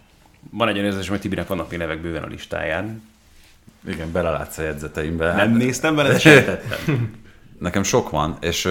[0.51, 3.03] Van egy olyan érzésem, hogy Tibinek vannak még nevek bőven a listáján.
[3.89, 5.35] Igen, belelátsz a jegyzeteimbe.
[5.35, 7.11] Nem néztem vele, de sem tettem.
[7.59, 8.69] Nekem sok van, és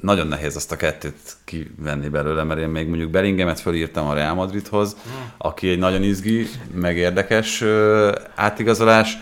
[0.00, 4.34] nagyon nehéz azt a kettőt kivenni belőle, mert én még mondjuk Bellingemet fölírtam a Real
[4.34, 4.96] Madridhoz,
[5.38, 9.18] aki egy nagyon izgi, meg érdekes ö, átigazolás.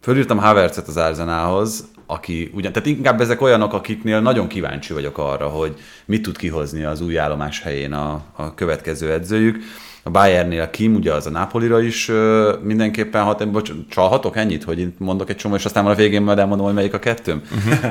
[0.00, 5.48] Fölírtam Havertzet az Arsenalhoz, aki ugyan, tehát inkább ezek olyanok, akiknél nagyon kíváncsi vagyok arra,
[5.48, 9.62] hogy mit tud kihozni az új állomás helyén a, a következő edzőjük.
[10.06, 14.78] A Bayernnél Kim, ugye az a Napolira is ö, mindenképpen hat, bocs, csalhatok ennyit, hogy
[14.78, 17.42] itt mondok egy csomó, és aztán a végén majd elmondom, hogy melyik a kettőm.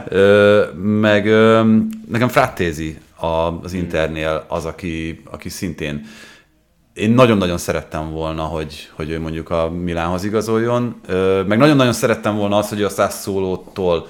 [0.08, 1.62] ö, meg ö,
[2.10, 2.98] nekem Frattézi
[3.62, 6.06] az Internél az, aki, aki szintén
[6.94, 11.02] én nagyon-nagyon szerettem volna, hogy, hogy ő mondjuk a Milánhoz igazoljon,
[11.48, 14.08] meg nagyon-nagyon szerettem volna azt, hogy a Sassuolo-tól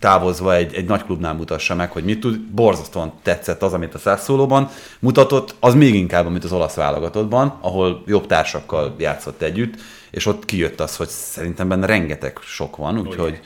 [0.00, 2.38] távozva egy, egy nagy klubnál mutassa meg, hogy mit tud.
[2.40, 8.02] Borzasztóan tetszett az, amit a Sassuolo-ban mutatott, az még inkább, mint az olasz válogatottban, ahol
[8.06, 9.74] jobb társakkal játszott együtt,
[10.10, 13.40] és ott kijött az, hogy szerintem benne rengeteg sok van, úgyhogy,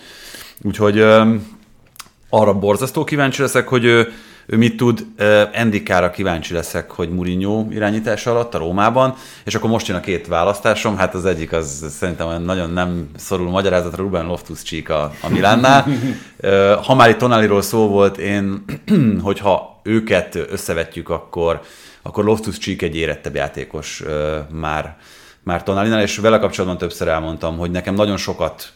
[0.62, 1.34] úgyhogy ö,
[2.28, 4.08] arra borzasztó kíváncsi leszek, hogy
[4.50, 5.06] ő mit tud.
[5.52, 10.26] Endikára kíváncsi leszek, hogy Mourinho irányítása alatt a Rómában, és akkor most jön a két
[10.26, 15.28] választásom, hát az egyik az szerintem nagyon nem szorul magyarázatra, Ruben loftus cheek a, a
[15.28, 15.86] Milánnál.
[16.82, 18.64] ha már itt Tonaliról szó volt, én,
[19.22, 21.60] hogyha őket összevetjük, akkor,
[22.02, 24.02] akkor loftus cheek egy érettebb játékos
[24.50, 24.96] már,
[25.42, 28.72] már Tonalinál, és vele kapcsolatban többször elmondtam, hogy nekem nagyon sokat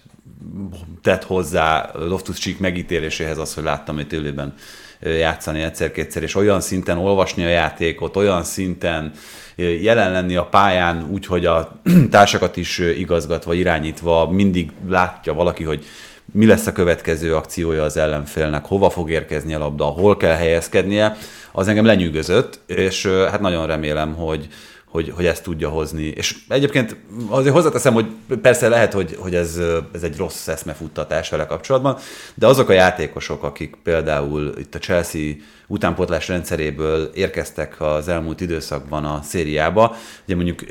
[1.03, 4.55] tett hozzá loftus cheek megítéléséhez az, hogy láttam őt élőben
[5.03, 9.13] játszani egyszer-kétszer, és olyan szinten olvasni a játékot, olyan szinten
[9.57, 15.85] jelen lenni a pályán úgy, hogy a társakat is igazgatva, irányítva mindig látja valaki, hogy
[16.33, 21.17] mi lesz a következő akciója az ellenfélnek, hova fog érkezni a labda, hol kell helyezkednie,
[21.53, 24.49] az engem lenyűgözött, és hát nagyon remélem, hogy,
[24.93, 26.03] hogy, hogy ezt tudja hozni.
[26.03, 26.97] És egyébként
[27.29, 28.07] azért hozzáteszem, hogy
[28.43, 29.61] persze lehet, hogy, hogy ez,
[29.93, 31.99] ez egy rossz eszmefuttatás vele kapcsolatban,
[32.35, 35.33] de azok a játékosok, akik például itt a Chelsea
[35.67, 40.65] utánpótlás rendszeréből érkeztek az elmúlt időszakban a szériába, ugye mondjuk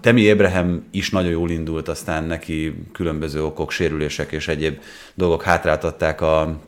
[0.00, 4.78] Temi Ébrahem is nagyon jól indult, aztán neki különböző okok, sérülések és egyéb
[5.14, 6.60] dolgok hátráltatták a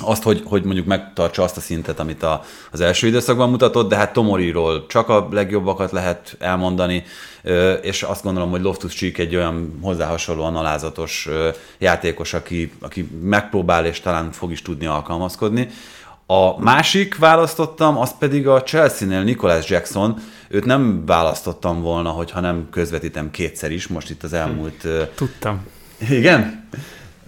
[0.00, 3.96] azt, hogy, hogy mondjuk megtartsa azt a szintet, amit a, az első időszakban mutatott, de
[3.96, 7.04] hát Tomoriról csak a legjobbakat lehet elmondani,
[7.82, 11.28] és azt gondolom, hogy Loftus Cheek egy olyan hozzá hasonlóan alázatos
[11.78, 15.68] játékos, aki, aki megpróbál és talán fog is tudni alkalmazkodni.
[16.26, 20.20] A másik választottam, az pedig a Chelsea-nél Nicholas Jackson.
[20.48, 24.86] Őt nem választottam volna, hogyha nem közvetítem kétszer is, most itt az elmúlt...
[25.14, 25.66] Tudtam.
[26.10, 26.68] Igen?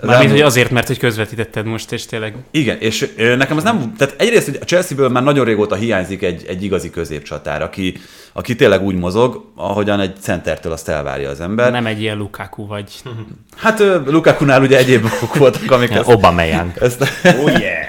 [0.03, 2.35] Mármint, hogy azért, mert hogy közvetítetted most, és tényleg.
[2.51, 6.45] Igen, és nekem az nem, tehát egyrészt hogy a Chelsea-ből már nagyon régóta hiányzik egy,
[6.49, 7.97] egy igazi középcsatár, aki,
[8.33, 11.71] aki tényleg úgy mozog, ahogyan egy centertől azt elvárja az ember.
[11.71, 13.03] Nem egy ilyen Lukaku vagy.
[13.57, 16.73] Hát Lukaku-nál ugye egyéb okok voltak, amik ezt, Obameyang.
[16.81, 17.87] Ezt, oh yeah.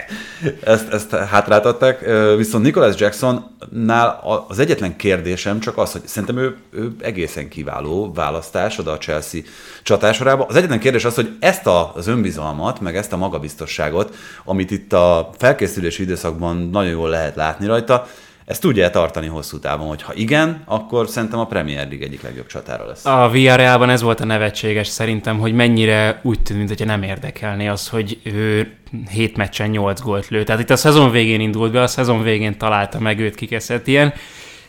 [0.63, 2.05] Ezt, ezt hátráltatták.
[2.37, 8.77] Viszont Nicholas Jacksonnál az egyetlen kérdésem csak az, hogy szerintem ő, ő egészen kiváló választás
[8.77, 9.41] oda a Chelsea
[9.83, 10.45] csatásorába.
[10.45, 15.29] Az egyetlen kérdés az, hogy ezt az önbizalmat, meg ezt a magabiztosságot, amit itt a
[15.37, 18.07] felkészülési időszakban nagyon jól lehet látni rajta,
[18.45, 22.45] ezt tudja tartani hosszú távon, hogy ha igen, akkor szerintem a Premier League egyik legjobb
[22.45, 23.05] csatára lesz.
[23.05, 27.87] A Villarrealban ez volt a nevetséges szerintem, hogy mennyire úgy tűnt, hogy nem érdekelné az,
[27.87, 28.73] hogy ő
[29.09, 30.43] 7 meccsen 8 gólt lő.
[30.43, 34.13] Tehát itt a szezon végén indult be, a szezon végén találta meg őt kikeszett ilyen,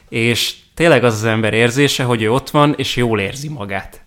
[0.09, 4.01] és tényleg az az ember érzése, hogy ő ott van, és jól érzi magát.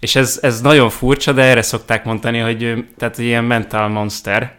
[0.00, 4.58] És ez, ez nagyon furcsa, de erre szokták mondani, hogy tehát ilyen mental monster,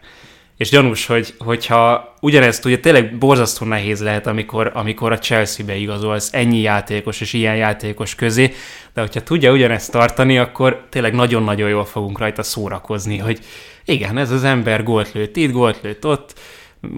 [0.60, 6.30] és gyanús, hogy, hogyha ugyanezt ugye tényleg borzasztó nehéz lehet, amikor, amikor a Chelsea-be igazolsz
[6.34, 8.54] ennyi játékos és ilyen játékos közé,
[8.93, 13.39] de hogyha tudja ugyanezt tartani, akkor tényleg nagyon-nagyon jól fogunk rajta szórakozni, hogy
[13.86, 16.39] igen, ez az ember gólt lőtt itt, gólt lőtt ott,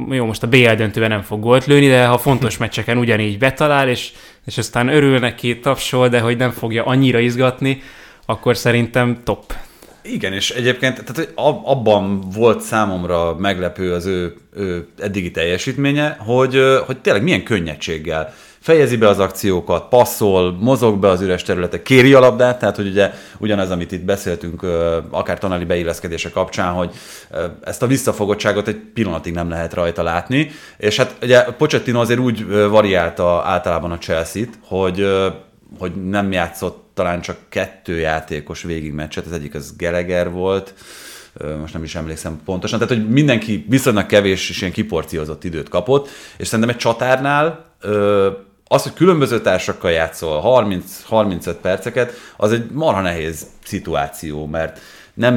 [0.10, 3.90] jó, most a BL döntőben nem fog gólt lőni, de ha fontos meccseken ugyanígy betalál,
[3.90, 4.12] és,
[4.46, 7.82] és aztán örül neki, tapsol, de hogy nem fogja annyira izgatni,
[8.26, 9.54] akkor szerintem top.
[10.02, 11.32] Igen, és egyébként tehát
[11.64, 18.98] abban volt számomra meglepő az ő, ő eddigi teljesítménye, hogy, hogy tényleg milyen könnyedséggel fejezi
[18.98, 23.12] be az akciókat, passzol, mozog be az üres területek, kéri a labdát, tehát hogy ugye
[23.38, 24.66] ugyanez, amit itt beszéltünk,
[25.10, 26.92] akár tanali beilleszkedése kapcsán, hogy
[27.64, 32.48] ezt a visszafogottságot egy pillanatig nem lehet rajta látni, és hát ugye Pochettino azért úgy
[32.48, 35.08] variálta általában a Chelsea-t, hogy
[35.80, 40.74] hogy nem játszott talán csak kettő játékos végigmeccset, az egyik az Geleger volt,
[41.60, 46.10] most nem is emlékszem pontosan, tehát hogy mindenki viszonylag kevés és ilyen kiporciózott időt kapott,
[46.38, 47.66] és szerintem egy csatárnál
[48.68, 50.42] az, hogy különböző társakkal játszol
[51.10, 54.80] 30-35 perceket, az egy marha nehéz szituáció, mert
[55.14, 55.36] nem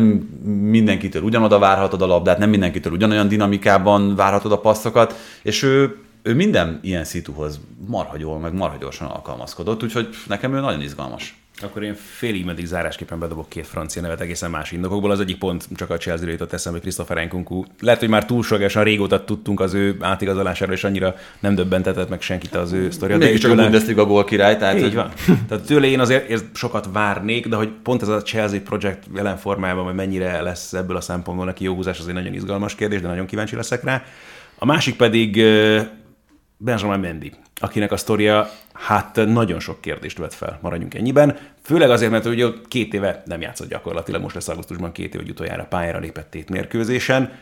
[0.71, 6.35] mindenkitől ugyanoda várhatod a labdát, nem mindenkitől ugyanolyan dinamikában várhatod a passzokat, és ő ő
[6.35, 11.44] minden ilyen szituhoz marha jól, meg marha gyorsan alkalmazkodott, úgyhogy nekem ő nagyon izgalmas.
[11.63, 15.11] Akkor én félig meddig zárásképpen bedobok két francia nevet egészen más indokokból.
[15.11, 17.65] Az egyik pont csak a Chelsea jutott eszembe, Christopher Nkunku.
[17.81, 22.55] Lehet, hogy már túlságosan régóta tudtunk az ő átigazolásáról, és annyira nem döbbentetett meg senkit
[22.55, 23.17] az ő sztoria.
[23.17, 23.97] Mégis csak tőle...
[23.97, 24.81] a a gól király, tehát...
[24.81, 25.13] Így van.
[25.49, 29.85] tehát tőle én azért sokat várnék, de hogy pont ez a Chelsea projekt jelen formában,
[29.85, 33.09] hogy mennyire lesz ebből a szempontból neki jó húzás, az egy nagyon izgalmas kérdés, de
[33.09, 34.05] nagyon kíváncsi leszek rá.
[34.59, 35.43] A másik pedig
[36.57, 37.33] Benjamin Mendy,
[37.65, 41.39] akinek a sztoria hát nagyon sok kérdést vet fel, maradjunk ennyiben.
[41.63, 45.31] Főleg azért, mert ugye két éve nem játszott gyakorlatilag, most lesz augusztusban két év, hogy
[45.31, 47.33] utoljára pályára lépett tét mérkőzésen.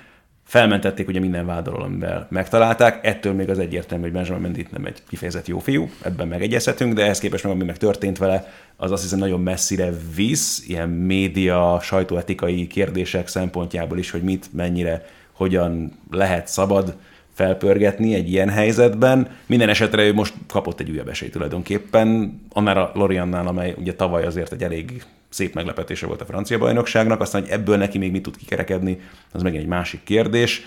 [0.47, 3.07] Felmentették ugye minden vádalól, amivel megtalálták.
[3.07, 7.03] Ettől még az egyértelmű, hogy Benjamin Mendy nem egy kifejezett jó fiú, ebben megegyezhetünk, de
[7.03, 11.79] ehhez képest meg, ami meg történt vele, az azt hiszem nagyon messzire visz, ilyen média,
[11.83, 16.97] sajtóetikai kérdések szempontjából is, hogy mit, mennyire, hogyan lehet szabad
[17.43, 19.29] felpörgetni egy ilyen helyzetben.
[19.47, 24.25] Minden esetre ő most kapott egy újabb esélyt tulajdonképpen, annál a Loriannál, amely ugye tavaly
[24.25, 28.23] azért egy elég szép meglepetése volt a francia bajnokságnak, aztán, hogy ebből neki még mit
[28.23, 29.01] tud kikerekedni,
[29.33, 30.67] az megint egy másik kérdés.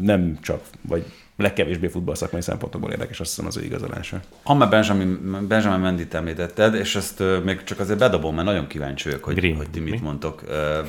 [0.00, 1.04] Nem csak, vagy
[1.36, 4.20] legkevésbé futballszakmai szempontokból érdekes, azt hiszem az ő igazolása.
[4.42, 9.08] Ha már Benjamin, Benjamin Mendit említetted, és ezt még csak azért bedobom, mert nagyon kíváncsi
[9.08, 9.56] vagyok, hogy, Green.
[9.56, 9.98] hogy ti mit Mi?
[10.02, 10.42] mondtok.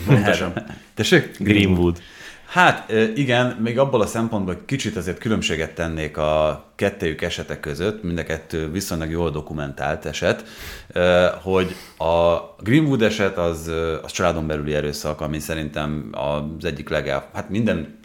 [0.08, 0.54] Uh,
[0.94, 1.38] Tessék?
[1.40, 2.02] Greenwood.
[2.50, 8.18] Hát igen, még abból a szempontból kicsit azért különbséget tennék a kettőjük esetek között, mind
[8.18, 10.44] a kettő viszonylag jól dokumentált eset,
[11.42, 13.72] hogy a Greenwood eset az,
[14.04, 18.00] az családon belüli erőszak, ami szerintem az egyik legel, hát minden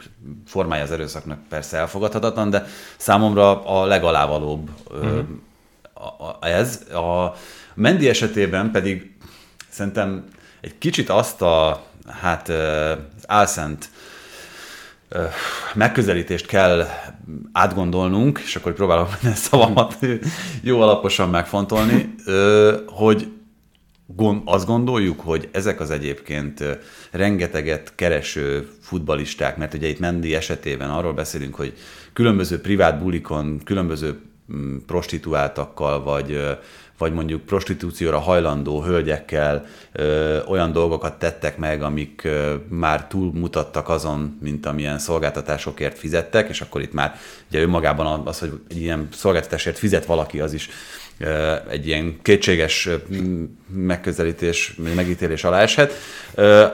[0.47, 2.67] formája az erőszaknak persze elfogadhatatlan, de
[2.97, 5.25] számomra a legalávalóbb uh-huh.
[6.41, 6.83] ez.
[6.93, 7.35] A
[7.75, 9.17] Mendi esetében pedig
[9.69, 10.25] szerintem
[10.61, 12.53] egy kicsit azt a hát
[13.27, 13.89] álszent
[15.75, 16.87] megközelítést kell
[17.53, 19.99] átgondolnunk, és akkor próbálom minden szavamat
[20.63, 22.15] jó alaposan megfontolni,
[22.87, 23.29] hogy
[24.45, 26.65] azt gondoljuk, hogy ezek az egyébként
[27.11, 31.73] rengeteget kereső futbalisták, mert ugye itt Mendi esetében arról beszélünk, hogy
[32.13, 34.21] különböző privát bulikon, különböző
[34.53, 36.59] mm, prostituáltakkal, vagy
[37.05, 44.39] vagy mondjuk prostitúcióra hajlandó hölgyekkel ö, olyan dolgokat tettek meg, amik ö, már túlmutattak azon,
[44.43, 47.17] mint amilyen szolgáltatásokért fizettek, és akkor itt már
[47.49, 50.69] ugye önmagában az, hogy egy ilyen szolgáltatásért fizet valaki, az is
[51.19, 52.89] ö, egy ilyen kétséges
[53.75, 55.93] megközelítés, megítélés alá eshet.
[56.35, 56.67] Ö,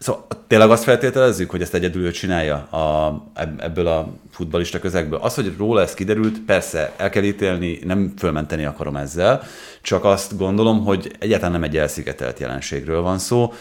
[0.00, 3.16] Szóval tényleg azt feltételezzük, hogy ezt egyedül ő csinálja a,
[3.58, 5.18] ebből a futbalista közegből.
[5.18, 9.42] Az, hogy róla ez kiderült, persze el kell ítélni, nem fölmenteni akarom ezzel,
[9.82, 13.52] csak azt gondolom, hogy egyáltalán nem egy elszigetelt jelenségről van szó,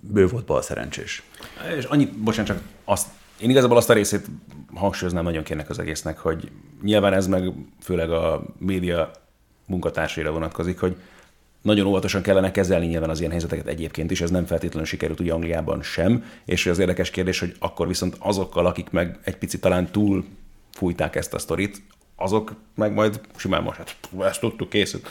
[0.00, 1.22] bő volt bal szerencsés.
[1.76, 3.06] És annyit, bocsánat, csak azt,
[3.38, 4.26] én igazából azt a részét
[4.74, 6.50] hangsúlyoznám nagyon kérnek az egésznek, hogy
[6.82, 7.52] nyilván ez meg
[7.82, 9.10] főleg a média
[9.66, 10.96] munkatársaira vonatkozik, hogy
[11.64, 15.32] nagyon óvatosan kellene kezelni nyilván az ilyen helyzeteket egyébként is, ez nem feltétlenül sikerült ugye
[15.32, 19.90] Angliában sem, és az érdekes kérdés, hogy akkor viszont azokkal, akik meg egy picit talán
[19.90, 20.24] túl
[20.72, 21.82] fújták ezt a sztorit,
[22.16, 25.08] azok meg majd simán most, hát ezt tudtuk, készült.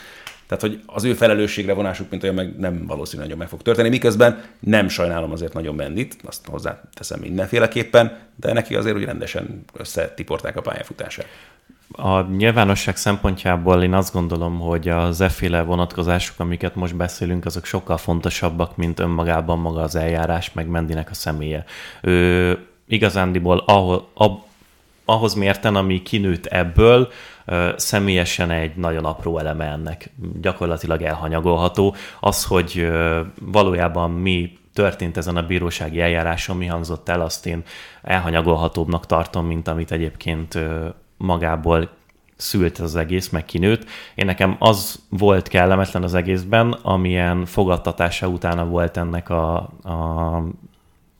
[0.56, 3.88] Tehát, hogy az ő felelősségre vonásuk, mint olyan, meg nem valószínű nagyon meg fog történni,
[3.88, 10.56] miközben nem sajnálom azért nagyon Mendit, azt hozzáteszem mindenféleképpen, de neki azért úgy rendesen összetiporták
[10.56, 11.26] a pályafutását.
[11.92, 17.96] A nyilvánosság szempontjából én azt gondolom, hogy az efféle vonatkozások, amiket most beszélünk, azok sokkal
[17.96, 21.64] fontosabbak, mint önmagában maga az eljárás, meg Mendinek a személye.
[22.02, 24.42] Ő igazándiból ahol, ab,
[25.04, 27.08] ahhoz mérten, ami kinőtt ebből,
[27.76, 31.94] személyesen egy nagyon apró eleme ennek gyakorlatilag elhanyagolható.
[32.20, 32.90] Az, hogy
[33.40, 37.62] valójában mi történt ezen a bírósági eljáráson, mi hangzott el, azt én
[38.02, 40.58] elhanyagolhatóbbnak tartom, mint amit egyébként
[41.16, 41.88] magából
[42.36, 43.84] szült az egész, meg kinőtt.
[44.14, 50.42] Én nekem az volt kellemetlen az egészben, amilyen fogadtatása utána volt ennek a, a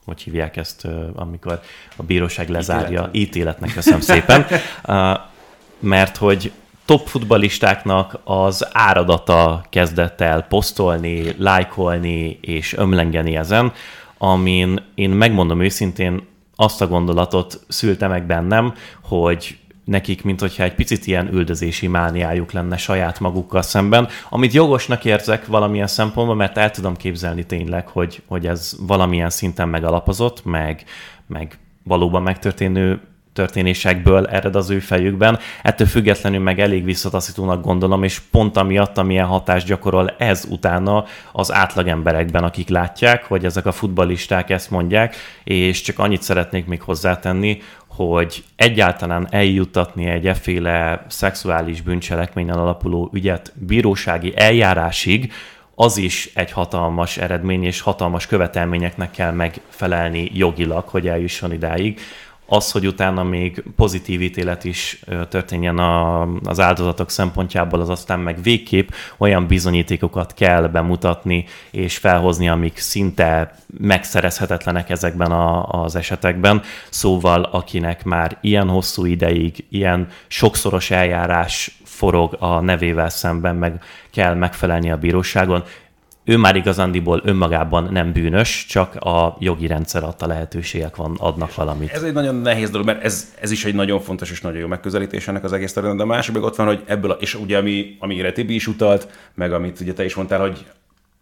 [0.05, 1.61] hogy hívják ezt, amikor
[1.95, 4.45] a bíróság lezárja, Ítéletnek, ítéletnek köszönöm szépen,
[5.79, 6.51] mert hogy
[6.85, 13.73] top futbalistáknak az áradata kezdett el posztolni, lájkolni és ömlengeni ezen,
[14.17, 20.75] amin én megmondom őszintén azt a gondolatot szülte meg bennem, hogy nekik, mint hogyha egy
[20.75, 26.71] picit ilyen üldözési mániájuk lenne saját magukkal szemben, amit jogosnak érzek valamilyen szempontból, mert el
[26.71, 30.83] tudom képzelni tényleg, hogy, hogy ez valamilyen szinten megalapozott, meg,
[31.27, 32.99] meg valóban megtörténő
[33.35, 35.39] történésekből ered az ő fejükben.
[35.61, 41.53] Ettől függetlenül meg elég visszataszítónak gondolom, és pont amiatt, amilyen hatást gyakorol ez utána az
[41.53, 47.61] átlagemberekben, akik látják, hogy ezek a futbalisták ezt mondják, és csak annyit szeretnék még hozzátenni,
[47.95, 55.31] hogy egyáltalán eljuttatni egy efféle szexuális bűncselekményen alapuló ügyet bírósági eljárásig,
[55.75, 61.99] az is egy hatalmas eredmény, és hatalmas követelményeknek kell megfelelni jogilag, hogy eljusson idáig
[62.45, 68.41] az, hogy utána még pozitív ítélet is történjen a, az áldozatok szempontjából, az aztán meg
[68.41, 76.61] végképp olyan bizonyítékokat kell bemutatni és felhozni, amik szinte megszerezhetetlenek ezekben a, az esetekben.
[76.89, 84.33] Szóval, akinek már ilyen hosszú ideig, ilyen sokszoros eljárás forog a nevével szemben, meg kell
[84.33, 85.63] megfelelni a bíróságon,
[86.25, 91.89] ő már igazándiból önmagában nem bűnös, csak a jogi rendszer adta lehetőségek van, adnak valamit.
[91.89, 94.67] Ez egy nagyon nehéz dolog, mert ez, ez is egy nagyon fontos és nagyon jó
[94.67, 95.97] megközelítés ennek az egész történet.
[95.97, 99.07] De a másik ott van, hogy ebből, a, és ugye ami, amire Tibi is utalt,
[99.33, 100.65] meg amit ugye te is mondtál, hogy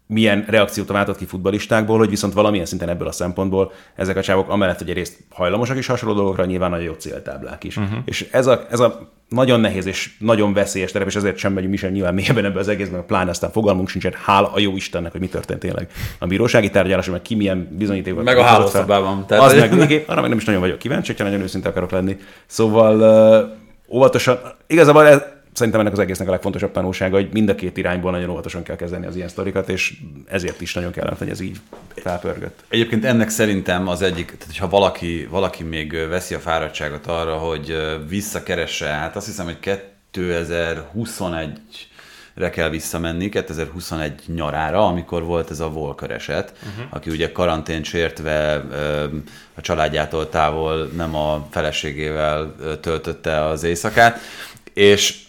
[0.06, 4.48] milyen reakciót váltott ki futbalistákból, hogy viszont valamilyen szinten ebből a szempontból ezek a csávok
[4.48, 7.76] amellett, hogy egyrészt hajlamosak is hasonló dolgokra, nyilván nagyon jó céltáblák is.
[7.76, 7.98] Uh-huh.
[8.04, 11.72] És ez a, ez a nagyon nehéz és nagyon veszélyes terep, és ezért sem megyünk
[11.72, 15.12] mi sem nyilván mélyebben ebbe az egészben, pláne aztán fogalmunk sincsen, hála a jó Istennek,
[15.12, 15.90] hogy mi történt tényleg.
[16.18, 18.24] A bírósági tárgyalás, meg ki milyen bizonyítékokat.
[18.24, 19.26] Meg a hálószobában.
[19.26, 22.16] Tehát az meg, arra meg nem is nagyon vagyok kíváncsi, hogyha nagyon őszinte akarok lenni.
[22.46, 23.56] Szóval
[23.88, 25.22] óvatosan, igazából ez,
[25.54, 28.76] szerintem ennek az egésznek a legfontosabb tanulsága, hogy mind a két irányból nagyon óvatosan kell
[28.76, 29.94] kezdeni az ilyen sztorikat, és
[30.26, 31.56] ezért is nagyon kellene, hogy ez így
[31.94, 32.64] felpörgött.
[32.68, 37.76] Egyébként ennek szerintem az egyik, tehát ha valaki, valaki még veszi a fáradtságot arra, hogy
[38.08, 39.58] visszakeresse, hát azt hiszem, hogy
[40.10, 41.58] 2021
[42.34, 46.84] re kell visszamenni, 2021 nyarára, amikor volt ez a Volker eset, uh-huh.
[46.90, 48.54] aki ugye karantén sértve
[49.54, 54.20] a családjától távol nem a feleségével töltötte az éjszakát,
[54.72, 55.22] és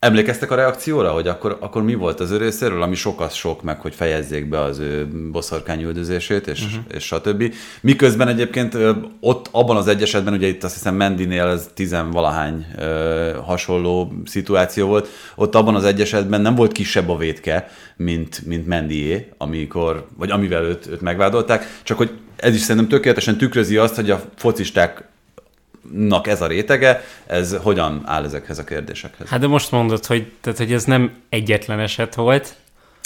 [0.00, 3.80] Emlékeztek a reakcióra, hogy akkor, akkor mi volt az ő részéről, ami sokat sok meg,
[3.80, 6.82] hogy fejezzék be az ő boszorkány üldözését, és, uh-huh.
[6.88, 7.54] és stb.
[7.80, 8.76] Miközben egyébként
[9.20, 12.66] ott abban az egy esetben, ugye itt azt hiszem Mendinél ez tizenvalahány
[13.44, 18.66] hasonló szituáció volt, ott abban az egy esetben nem volt kisebb a védke, mint, mint
[18.66, 23.94] Mendié, amikor, vagy amivel őt, őt megvádolták, csak hogy ez is szerintem tökéletesen tükrözi azt,
[23.94, 25.07] hogy a focisták
[25.92, 29.28] nak ez a rétege, ez hogyan áll ezekhez a kérdésekhez?
[29.28, 32.56] Hát de most mondod, hogy, tehát, hogy ez nem egyetlen eset volt,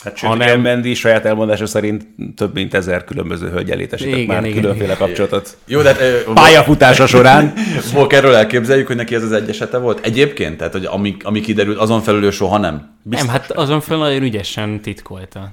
[0.05, 0.61] Hát sőt, hanem...
[0.61, 2.07] Mendi saját elmondása szerint
[2.37, 4.97] több mint ezer különböző hölgyel létesített igen, már igen, különféle igen.
[4.97, 5.57] kapcsolatot.
[5.67, 7.53] Jó, de hát, pályafutása során.
[8.09, 10.07] erről elképzeljük, hogy neki ez az egy esete volt?
[10.07, 10.57] Egyébként?
[10.57, 12.99] Tehát, hogy ami, ami kiderült, azon felül ő soha nem?
[13.03, 13.27] Biztos.
[13.27, 15.53] Nem, hát azon felül nagyon ügyesen titkolta.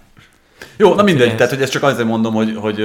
[0.82, 2.77] Jó, na mindegy, tehát hogy ezt csak azért mondom, hogy, hogy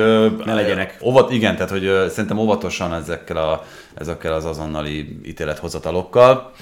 [0.44, 0.98] ne legyenek.
[1.02, 3.64] Óvat, igen, tehát hogy szerintem óvatosan ezekkel, a,
[3.94, 6.52] ezekkel az azonnali ítélethozatalokkal.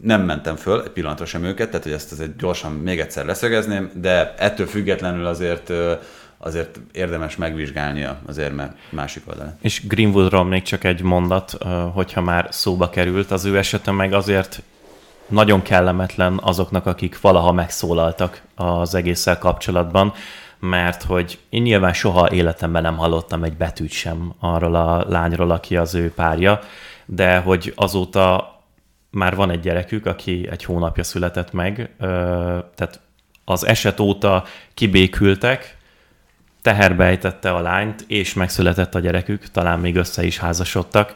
[0.00, 3.90] Nem mentem föl egy pillanatra sem őket, tehát hogy ezt azért gyorsan még egyszer leszögezném,
[3.94, 5.72] de ettől függetlenül azért
[6.38, 9.56] azért érdemes megvizsgálni az érme másik oldalát.
[9.60, 11.56] És Greenwoodról még csak egy mondat,
[11.94, 14.62] hogyha már szóba került, az ő esete meg azért
[15.26, 20.12] nagyon kellemetlen azoknak, akik valaha megszólaltak az egésszel kapcsolatban,
[20.58, 25.76] mert hogy én nyilván soha életemben nem hallottam egy betűt sem arról a lányról, aki
[25.76, 26.60] az ő párja,
[27.06, 28.52] de hogy azóta
[29.10, 31.94] már van egy gyerekük, aki egy hónapja született meg,
[32.74, 33.00] tehát
[33.44, 34.44] az eset óta
[34.74, 35.76] kibékültek,
[36.62, 41.14] teherbe ejtette a lányt, és megszületett a gyerekük, talán még össze is házasodtak,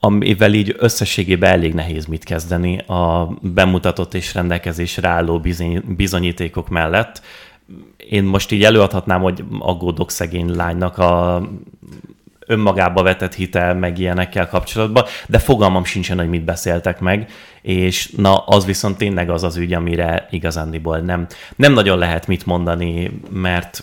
[0.00, 5.42] amivel így összességében elég nehéz mit kezdeni a bemutatott és rendelkezésre álló
[5.86, 7.22] bizonyítékok mellett.
[7.96, 11.42] Én most így előadhatnám, hogy aggódok szegény lánynak a
[12.46, 17.30] önmagába vetett hitel, meg ilyenekkel kapcsolatban, de fogalmam sincsen, hogy mit beszéltek meg,
[17.62, 21.26] és na, az viszont tényleg az az ügy, amire igazándiból nem,
[21.56, 23.82] nem nagyon lehet mit mondani, mert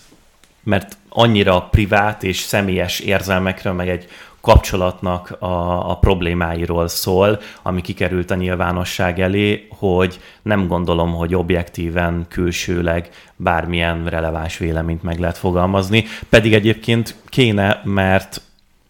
[0.65, 4.07] mert annyira privát és személyes érzelmekről, meg egy
[4.45, 12.25] kapcsolatnak a, a problémáiról szól, ami kikerült a nyilvánosság elé, hogy nem gondolom, hogy objektíven,
[12.29, 16.05] külsőleg bármilyen releváns véleményt meg lehet fogalmazni.
[16.29, 18.41] Pedig egyébként kéne, mert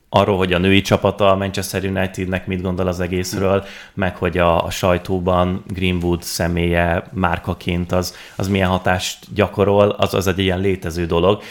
[0.09, 4.65] arról, hogy a női csapata a Manchester Unitednek mit gondol az egészről, meg hogy a,
[4.65, 11.05] a sajtóban Greenwood személye márkaként az, az milyen hatást gyakorol, az az egy ilyen létező
[11.05, 11.41] dolog.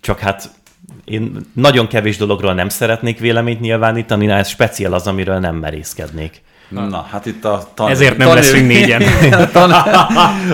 [0.00, 0.50] Csak hát
[1.04, 6.42] én nagyon kevés dologról nem szeretnék véleményt nyilvánítani, ez speciál az, amiről nem merészkednék.
[6.68, 8.42] Na, hát itt a tan- Ezért nem tanév...
[8.42, 9.02] leszünk négyen.
[9.42, 9.72] a, tan-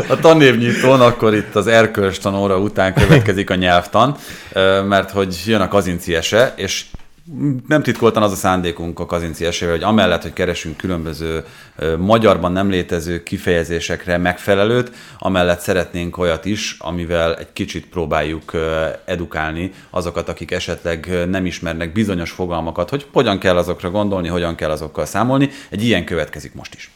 [0.09, 4.17] a tanévnyitón, akkor itt az erkölcs tanóra után következik a nyelvtan,
[4.89, 6.85] mert hogy jön a kazinciese, és
[7.69, 11.45] nem titkoltan az a szándékunk a kazinci esélyvel, hogy amellett, hogy keresünk különböző
[11.99, 18.53] magyarban nem létező kifejezésekre megfelelőt, amellett szeretnénk olyat is, amivel egy kicsit próbáljuk
[19.05, 24.71] edukálni azokat, akik esetleg nem ismernek bizonyos fogalmakat, hogy hogyan kell azokra gondolni, hogyan kell
[24.71, 25.51] azokkal számolni.
[25.71, 26.91] Egy ilyen következik most is.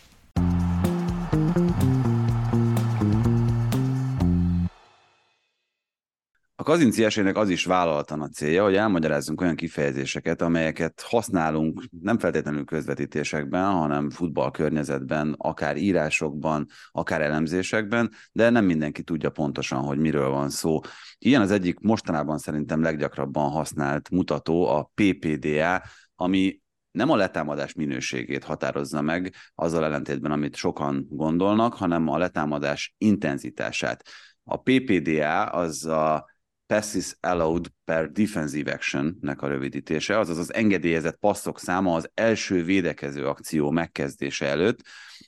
[6.67, 12.65] Kazinci esélynek az is vállaltan a célja, hogy elmagyarázzunk olyan kifejezéseket, amelyeket használunk nem feltétlenül
[12.65, 20.51] közvetítésekben, hanem futballkörnyezetben, akár írásokban, akár elemzésekben, de nem mindenki tudja pontosan, hogy miről van
[20.51, 20.81] szó.
[21.19, 25.83] Ilyen az egyik mostanában szerintem leggyakrabban használt mutató, a PPDA,
[26.15, 26.61] ami
[26.91, 34.03] nem a letámadás minőségét határozza meg, azzal ellentétben, amit sokan gondolnak, hanem a letámadás intenzitását.
[34.45, 36.35] A PPDA az a
[36.67, 43.27] Passes Allowed per Defensive Action-nek a rövidítése, azaz az engedélyezett passzok száma az első védekező
[43.27, 44.81] akció megkezdése előtt,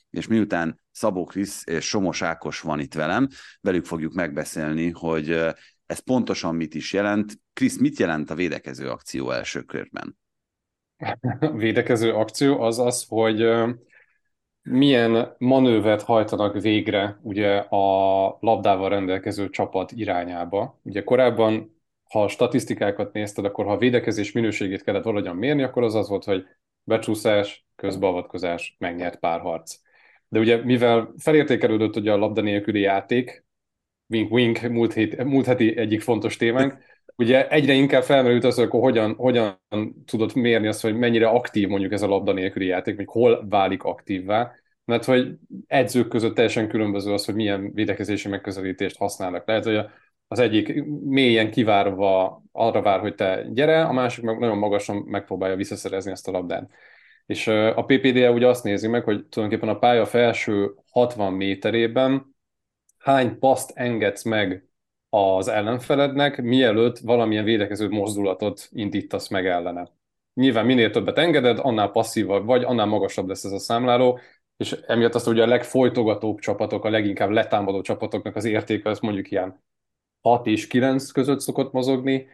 [0.09, 3.27] és miután Szabó Krisz és Somos Ákos van itt velem.
[3.61, 5.29] Velük fogjuk megbeszélni, hogy
[5.85, 7.39] ez pontosan mit is jelent.
[7.53, 10.17] Krisz, mit jelent a védekező akció első körben?
[11.39, 13.41] A védekező akció az az, hogy
[14.69, 20.79] milyen manővert hajtanak végre ugye a labdával rendelkező csapat irányába.
[20.83, 25.83] Ugye korábban, ha a statisztikákat nézted, akkor ha a védekezés minőségét kellett valahogyan mérni, akkor
[25.83, 26.45] az az volt, hogy
[26.83, 29.75] becsúszás, közbeavatkozás, megnyert párharc.
[30.27, 33.45] De ugye mivel felértékelődött ugye a labda nélküli játék,
[34.07, 36.77] wink wink múlt, hét, múlt heti egyik fontos témánk,
[37.19, 39.59] ugye egyre inkább felmerült az, hogy akkor hogyan, hogyan
[40.05, 43.83] tudod mérni azt, hogy mennyire aktív mondjuk ez a labda nélküli játék, vagy hol válik
[43.83, 44.51] aktívvá,
[44.85, 45.35] mert hogy
[45.67, 49.47] edzők között teljesen különböző az, hogy milyen védekezési megközelítést használnak.
[49.47, 49.85] Lehet, hogy
[50.27, 55.55] az egyik mélyen kivárva arra vár, hogy te gyere, a másik meg nagyon magasan megpróbálja
[55.55, 56.69] visszaszerezni ezt a labdát.
[57.25, 62.35] És a PPDE ugye azt nézi meg, hogy tulajdonképpen a pálya felső 60 méterében
[62.97, 64.68] hány paszt engedsz meg
[65.09, 69.91] az ellenfelednek, mielőtt valamilyen védekező mozdulatot indítasz meg ellene.
[70.33, 74.19] Nyilván minél többet engeded, annál passzívabb vagy, annál magasabb lesz ez a számláló,
[74.57, 79.31] és emiatt azt ugye a legfolytogatóbb csapatok, a leginkább letámadó csapatoknak az értéke, az mondjuk
[79.31, 79.63] ilyen
[80.21, 82.27] 6 és 9 között szokott mozogni,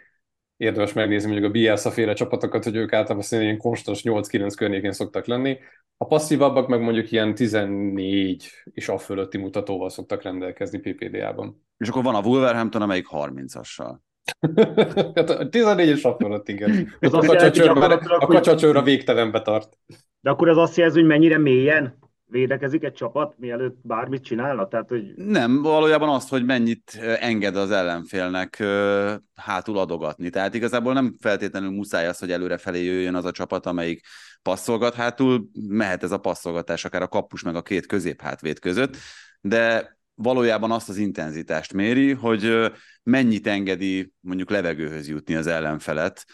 [0.58, 5.26] érdemes megnézni mondjuk a Bielsa féle csapatokat, hogy ők általában ilyen konstans 8-9 környékén szoktak
[5.26, 5.58] lenni.
[5.98, 11.64] A passzívabbak meg mondjuk ilyen 14 és a fölötti mutatóval szoktak rendelkezni PPDA-ban.
[11.78, 13.96] És akkor van a Wolverhampton, amelyik 30-assal.
[15.16, 16.96] hát 14 és a fölött, igen.
[17.00, 19.78] Az a kacsacsőr a végtelenbe tart.
[20.20, 21.98] De akkor ez azt jelzi, hogy mennyire mélyen
[22.28, 24.68] védekezik egy csapat, mielőtt bármit csinálna?
[24.68, 25.14] Tehát, hogy...
[25.16, 28.64] Nem, valójában azt, hogy mennyit enged az ellenfélnek
[29.36, 30.30] hátul adogatni.
[30.30, 34.02] Tehát igazából nem feltétlenül muszáj az, hogy előrefelé jöjjön az a csapat, amelyik
[34.42, 38.98] passzolgat hátul, mehet ez a passzolgatás akár a kapus meg a két középhátvéd között,
[39.42, 42.72] de valójában azt az intenzitást méri, hogy
[43.04, 46.26] mennyit engedi mondjuk levegőhöz jutni az ellenfelet,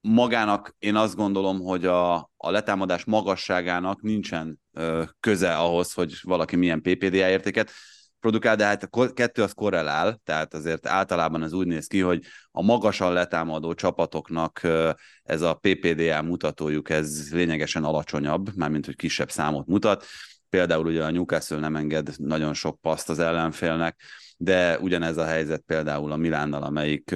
[0.00, 6.56] magának én azt gondolom, hogy a, a letámadás magasságának nincsen ö, köze ahhoz, hogy valaki
[6.56, 7.70] milyen PPDA értéket
[8.20, 12.24] produkál, de hát a kettő az korrelál, tehát azért általában az úgy néz ki, hogy
[12.50, 14.60] a magasan letámadó csapatoknak
[15.22, 20.06] ez a PPDA mutatójuk ez lényegesen alacsonyabb, mármint hogy kisebb számot mutat.
[20.48, 24.00] Például ugye a Newcastle nem enged nagyon sok paszt az ellenfélnek,
[24.42, 27.14] de ugyanez a helyzet például a Milánnal, amelyik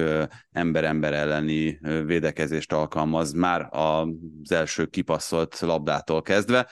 [0.51, 6.69] ember-ember elleni védekezést alkalmaz már az első kipasszolt labdától kezdve,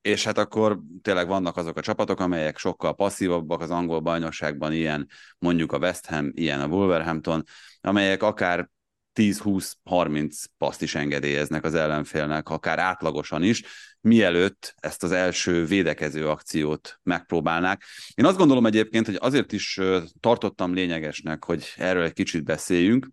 [0.00, 5.08] és hát akkor tényleg vannak azok a csapatok, amelyek sokkal passzívabbak az angol bajnokságban, ilyen
[5.38, 7.42] mondjuk a West Ham, ilyen a Wolverhampton,
[7.80, 8.70] amelyek akár
[9.14, 13.62] 10-20-30 paszt is engedélyeznek az ellenfélnek, akár átlagosan is,
[14.06, 17.82] mielőtt ezt az első védekező akciót megpróbálnák.
[18.14, 19.80] Én azt gondolom egyébként, hogy azért is
[20.20, 23.08] tartottam lényegesnek, hogy erről egy kicsit beszéljünk,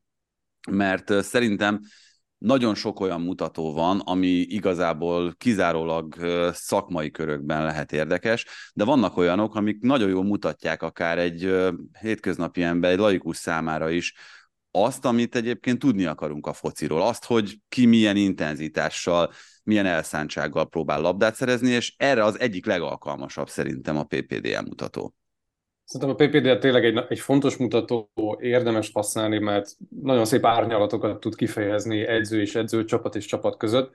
[0.72, 1.80] mert szerintem
[2.38, 6.16] nagyon sok olyan mutató van, ami igazából kizárólag
[6.54, 11.56] szakmai körökben lehet érdekes, de vannak olyanok, amik nagyon jól mutatják akár egy
[12.00, 14.14] hétköznapi ember, egy laikus számára is,
[14.72, 19.34] azt, amit egyébként tudni akarunk a fociról, azt, hogy ki milyen intenzitással,
[19.64, 25.14] milyen elszántsággal próbál labdát szerezni, és erre az egyik legalkalmasabb szerintem a PPDM mutató.
[25.86, 28.10] Szerintem a PPD tényleg egy, egy fontos mutató,
[28.40, 29.70] érdemes használni, mert
[30.02, 33.94] nagyon szép árnyalatokat tud kifejezni edző és edző, csapat és csapat között.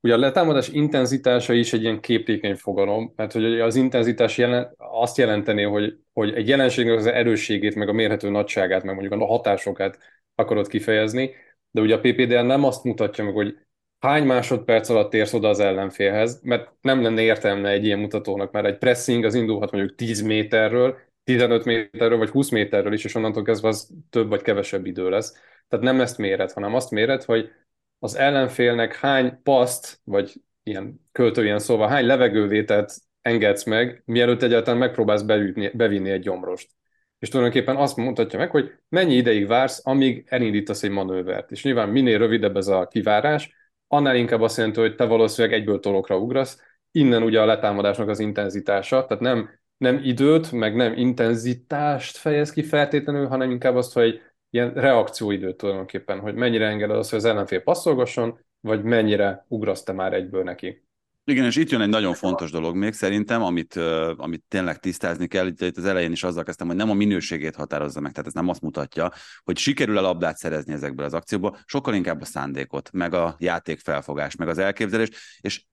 [0.00, 5.16] Ugye a letámadás intenzitása is egy ilyen képlékeny fogalom, mert hogy az intenzitás jelen, azt
[5.16, 9.98] jelenteni, hogy, hogy egy jelenségnek az erősségét, meg a mérhető nagyságát, meg mondjuk a hatásokat
[10.34, 11.34] akarod kifejezni,
[11.70, 13.56] de ugye a PPDL nem azt mutatja meg, hogy
[14.00, 18.66] hány másodperc alatt érsz oda az ellenfélhez, mert nem lenne értelme egy ilyen mutatónak, mert
[18.66, 23.42] egy pressing az indulhat mondjuk 10 méterről, 15 méterről vagy 20 méterről is, és onnantól
[23.42, 25.32] kezdve az több vagy kevesebb idő lesz.
[25.68, 27.50] Tehát nem ezt méret, hanem azt méret, hogy
[27.98, 30.32] az ellenfélnek hány paszt, vagy
[30.62, 32.92] ilyen költőjen szóval hány levegővételt
[33.22, 36.70] engedsz meg, mielőtt egyáltalán megpróbálsz beütni, bevinni egy gyomrost.
[37.18, 41.50] És tulajdonképpen azt mutatja meg, hogy mennyi ideig vársz, amíg elindítasz egy manővert.
[41.50, 43.54] És nyilván minél rövidebb ez a kivárás,
[43.88, 46.62] annál inkább azt jelenti, hogy te valószínűleg egyből tolokra ugrasz.
[46.90, 52.62] Innen ugye a letámadásnak az intenzitása, tehát nem, nem időt, meg nem intenzitást fejez ki
[52.62, 54.20] feltétlenül, hanem inkább azt, hogy
[54.50, 59.92] ilyen reakcióidőt tulajdonképpen, hogy mennyire engeded azt, hogy az ellenfél passzolgasson, vagy mennyire ugrasz te
[59.92, 60.87] már egyből neki.
[61.28, 63.76] Igen, és itt jön egy nagyon fontos dolog még szerintem, amit,
[64.16, 65.46] amit tényleg tisztázni kell.
[65.46, 68.48] Itt, az elején is azzal kezdtem, hogy nem a minőségét határozza meg, tehát ez nem
[68.48, 69.12] azt mutatja,
[69.42, 74.36] hogy sikerül-e labdát szerezni ezekből az akcióból, sokkal inkább a szándékot, meg a játék felfogás,
[74.36, 75.64] meg az elképzelést, és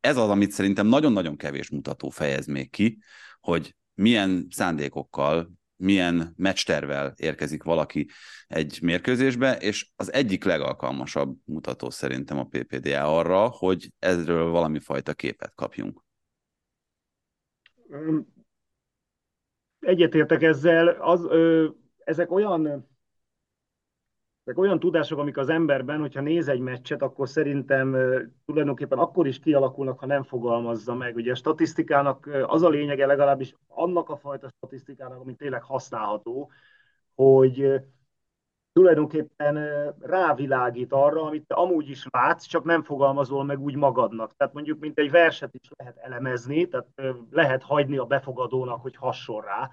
[0.00, 2.98] ez az, amit szerintem nagyon-nagyon kevés mutató fejez még ki,
[3.40, 5.50] hogy milyen szándékokkal,
[5.82, 8.08] milyen meccstervel érkezik valaki
[8.46, 15.14] egy mérkőzésbe, és az egyik legalkalmasabb mutató szerintem a PPDA arra, hogy ezről valami fajta
[15.14, 16.02] képet kapjunk.
[19.80, 21.68] Egyetértek ezzel, az, ö,
[22.04, 22.91] ezek olyan
[24.44, 27.96] ezek olyan tudások, amik az emberben, hogyha néz egy meccset, akkor szerintem
[28.46, 31.16] tulajdonképpen akkor is kialakulnak, ha nem fogalmazza meg.
[31.16, 36.50] Ugye a statisztikának az a lényege legalábbis annak a fajta statisztikának, ami tényleg használható,
[37.14, 37.80] hogy
[38.72, 39.58] tulajdonképpen
[40.00, 44.36] rávilágít arra, amit te amúgy is látsz, csak nem fogalmazol meg úgy magadnak.
[44.36, 46.88] Tehát mondjuk, mint egy verset is lehet elemezni, tehát
[47.30, 49.70] lehet hagyni a befogadónak, hogy hasson rá,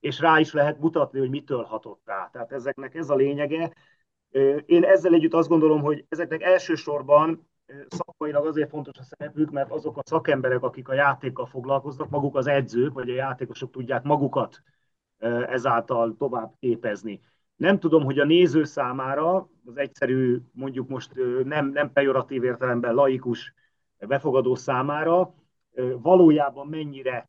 [0.00, 2.28] és rá is lehet mutatni, hogy mitől hatott rá.
[2.32, 3.72] Tehát ezeknek ez a lényege.
[4.66, 7.48] Én ezzel együtt azt gondolom, hogy ezeknek elsősorban
[7.88, 12.46] szakmailag azért fontos a szerepük, mert azok a szakemberek, akik a játékkal foglalkoznak, maguk az
[12.46, 14.62] edzők, vagy a játékosok tudják magukat
[15.48, 17.20] ezáltal tovább képezni.
[17.56, 21.12] Nem tudom, hogy a néző számára, az egyszerű, mondjuk most
[21.44, 23.54] nem, nem pejoratív értelemben laikus
[23.98, 25.34] befogadó számára
[26.02, 27.28] valójában mennyire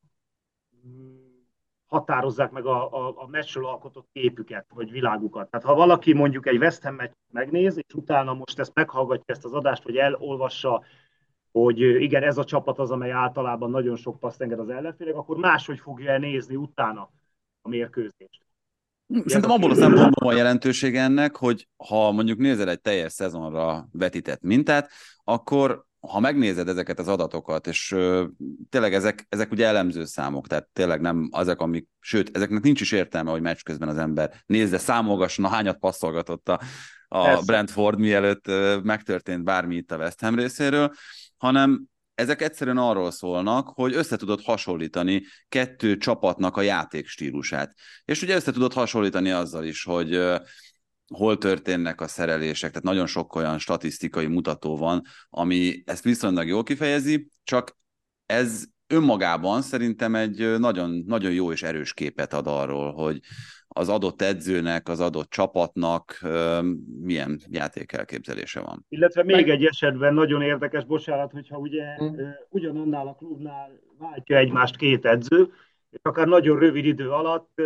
[1.87, 5.49] határozzák meg a, a, a meccsről alkotott képüket, vagy világukat.
[5.49, 6.97] Tehát ha valaki mondjuk egy West Ham
[7.31, 10.83] megnéz, és utána most ezt meghallgatja ezt az adást, vagy elolvassa,
[11.51, 15.37] hogy igen, ez a csapat az, amely általában nagyon sok paszt enged az ellenfélek, akkor
[15.37, 17.11] máshogy fogja el nézni utána
[17.61, 18.45] a mérkőzést.
[19.25, 24.41] Szerintem abból a szempontból van jelentősége ennek, hogy ha mondjuk nézel egy teljes szezonra vetített
[24.41, 24.89] mintát,
[25.23, 28.25] akkor ha megnézed ezeket az adatokat, és ö,
[28.69, 32.91] tényleg ezek, ezek ugye elemző számok, tehát tényleg nem azok, amik, sőt, ezeknek nincs is
[32.91, 36.61] értelme, hogy meccs közben az ember nézze, számolgasson, a hányat passzolgatott a,
[37.07, 40.93] a Brentford, mielőtt ö, megtörtént bármi itt a West Ham részéről,
[41.37, 47.73] hanem ezek egyszerűen arról szólnak, hogy össze tudod hasonlítani kettő csapatnak a játékstílusát.
[48.05, 50.19] És ugye össze tudod hasonlítani azzal is, hogy
[51.13, 56.63] hol történnek a szerelések, tehát nagyon sok olyan statisztikai mutató van, ami ezt viszonylag jól
[56.63, 57.77] kifejezi, csak
[58.25, 63.19] ez önmagában szerintem egy nagyon, nagyon jó és erős képet ad arról, hogy
[63.67, 66.19] az adott edzőnek, az adott csapatnak
[67.01, 68.85] milyen játékelképzelése van.
[68.89, 72.35] Illetve még egy esetben nagyon érdekes, bocsánat, hogyha ugye hmm.
[72.49, 75.49] ugyanannál a klubnál váltja egymást két edző,
[75.89, 77.61] és akár nagyon rövid idő alatt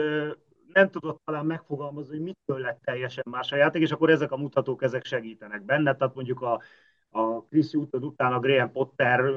[0.73, 4.37] nem tudott talán megfogalmazni, hogy mitől lett teljesen más a játék, és akkor ezek a
[4.37, 5.95] mutatók ezek segítenek benne.
[5.95, 6.61] Tehát mondjuk a,
[7.09, 9.33] a Chris Hutton után a Graham Potter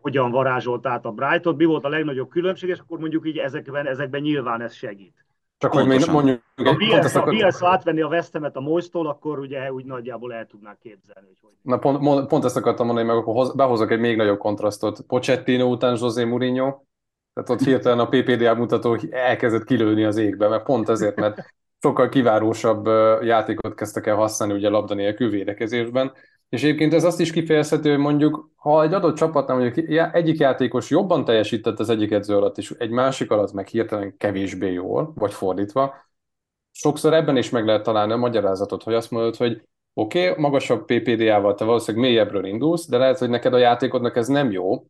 [0.00, 3.86] hogyan varázsolt át a Brighton, mi volt a legnagyobb különbség, és akkor mondjuk így ezekben,
[3.86, 5.24] ezekben nyilván ez segít.
[5.58, 6.42] Csak hogy még mondjuk...
[6.54, 11.26] Ha Bielsa, Bielsa átvenni a Vesztemet a Moistól, akkor ugye úgy nagyjából el tudnák képzelni.
[11.26, 15.00] Hogy hogy Na pont, pont ezt akartam mondani, meg akkor behozok egy még nagyobb kontrasztot.
[15.00, 16.82] Pochettino után José Mourinho,
[17.36, 22.08] tehát ott hirtelen a PPDA mutató elkezdett kilőni az égbe, mert pont ezért, mert sokkal
[22.08, 22.86] kivárósabb
[23.22, 26.12] játékot kezdtek el használni ugye labda nélkül védekezésben,
[26.48, 30.90] és egyébként ez azt is kifejezhető, hogy mondjuk, ha egy adott csapatnál mondjuk egyik játékos
[30.90, 35.32] jobban teljesített az egyik edző alatt, és egy másik alatt meg hirtelen kevésbé jól, vagy
[35.32, 35.94] fordítva,
[36.70, 39.62] sokszor ebben is meg lehet találni a magyarázatot, hogy azt mondod, hogy
[39.94, 44.28] oké, okay, magasabb PPD-ával te valószínűleg mélyebbről indulsz, de lehet, hogy neked a játékodnak ez
[44.28, 44.86] nem jó,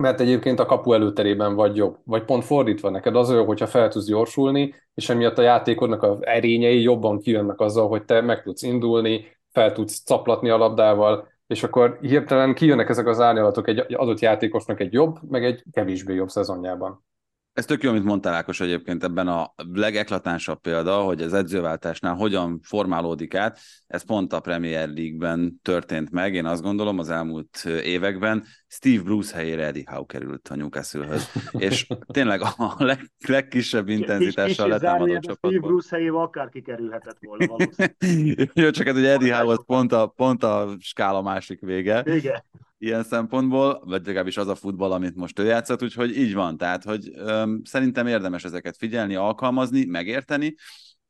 [0.00, 1.96] mert egyébként a kapu előterében vagy jobb.
[2.04, 6.18] Vagy pont fordítva, neked az olyan, hogyha fel tudsz gyorsulni, és emiatt a játékodnak az
[6.20, 11.62] erényei jobban kijönnek azzal, hogy te meg tudsz indulni, fel tudsz caplatni a labdával, és
[11.62, 16.28] akkor hirtelen kijönnek ezek az árnyalatok egy adott játékosnak egy jobb, meg egy kevésbé jobb
[16.28, 17.04] szezonjában.
[17.52, 22.60] Ez tök jó, amit mondtál Ákos egyébként ebben a legeklatánsabb példa, hogy az edzőváltásnál hogyan
[22.62, 23.58] formálódik át.
[23.86, 28.44] Ez pont a Premier League-ben történt meg, én azt gondolom az elmúlt években.
[28.66, 31.30] Steve Bruce helyére Eddie Howe került a Newcastle-höz.
[31.52, 35.50] És tényleg a leg, legkisebb intenzitással letámadó csapatból.
[35.50, 37.56] Steve Bruce helyével akár kikerülhetett volna
[38.62, 42.02] Jó, csak hát ugye Eddie Howe pont a, pont a skála másik vége.
[42.06, 42.42] Igen
[42.82, 46.56] ilyen szempontból, vagy legalábbis az a futball, amit most ő játszott, úgyhogy így van.
[46.56, 50.54] Tehát, hogy öm, szerintem érdemes ezeket figyelni, alkalmazni, megérteni,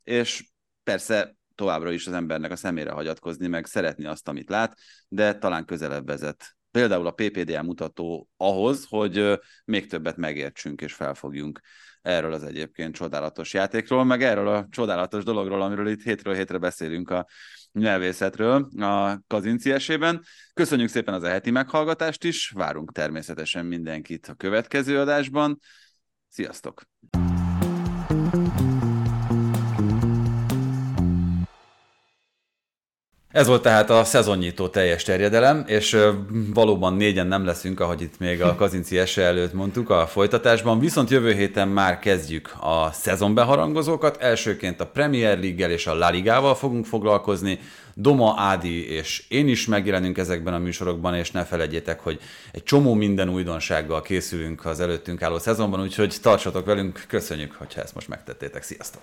[0.05, 0.45] és
[0.83, 4.77] persze továbbra is az embernek a szemére hagyatkozni, meg szeretni azt, amit lát,
[5.09, 6.57] de talán közelebb vezet.
[6.71, 11.61] Például a PPDL mutató ahhoz, hogy még többet megértsünk és felfogjunk
[12.03, 17.11] erről az egyébként csodálatos játékról, meg erről a csodálatos dologról, amiről itt hétről hétre beszélünk
[17.11, 17.27] a
[17.73, 20.23] nyelvészetről a Kazinci esében.
[20.55, 25.59] Köszönjük szépen az eheti meghallgatást is, várunk természetesen mindenkit a következő adásban.
[26.29, 26.83] Sziasztok!
[33.33, 35.99] Ez volt tehát a szezonnyitó teljes terjedelem, és
[36.55, 41.11] valóban négyen nem leszünk, ahogy itt még a Kazinci ese előtt mondtuk a folytatásban, viszont
[41.11, 44.17] jövő héten már kezdjük a szezonbeharangozókat.
[44.17, 47.59] Elsőként a Premier League-gel és a La Ligával fogunk foglalkozni.
[47.95, 52.21] Doma, Ádi és én is megjelenünk ezekben a műsorokban, és ne felejtjétek, hogy
[52.53, 57.95] egy csomó minden újdonsággal készülünk az előttünk álló szezonban, úgyhogy tartsatok velünk, köszönjük, hogyha ezt
[57.95, 58.63] most megtettétek.
[58.63, 59.03] Sziasztok!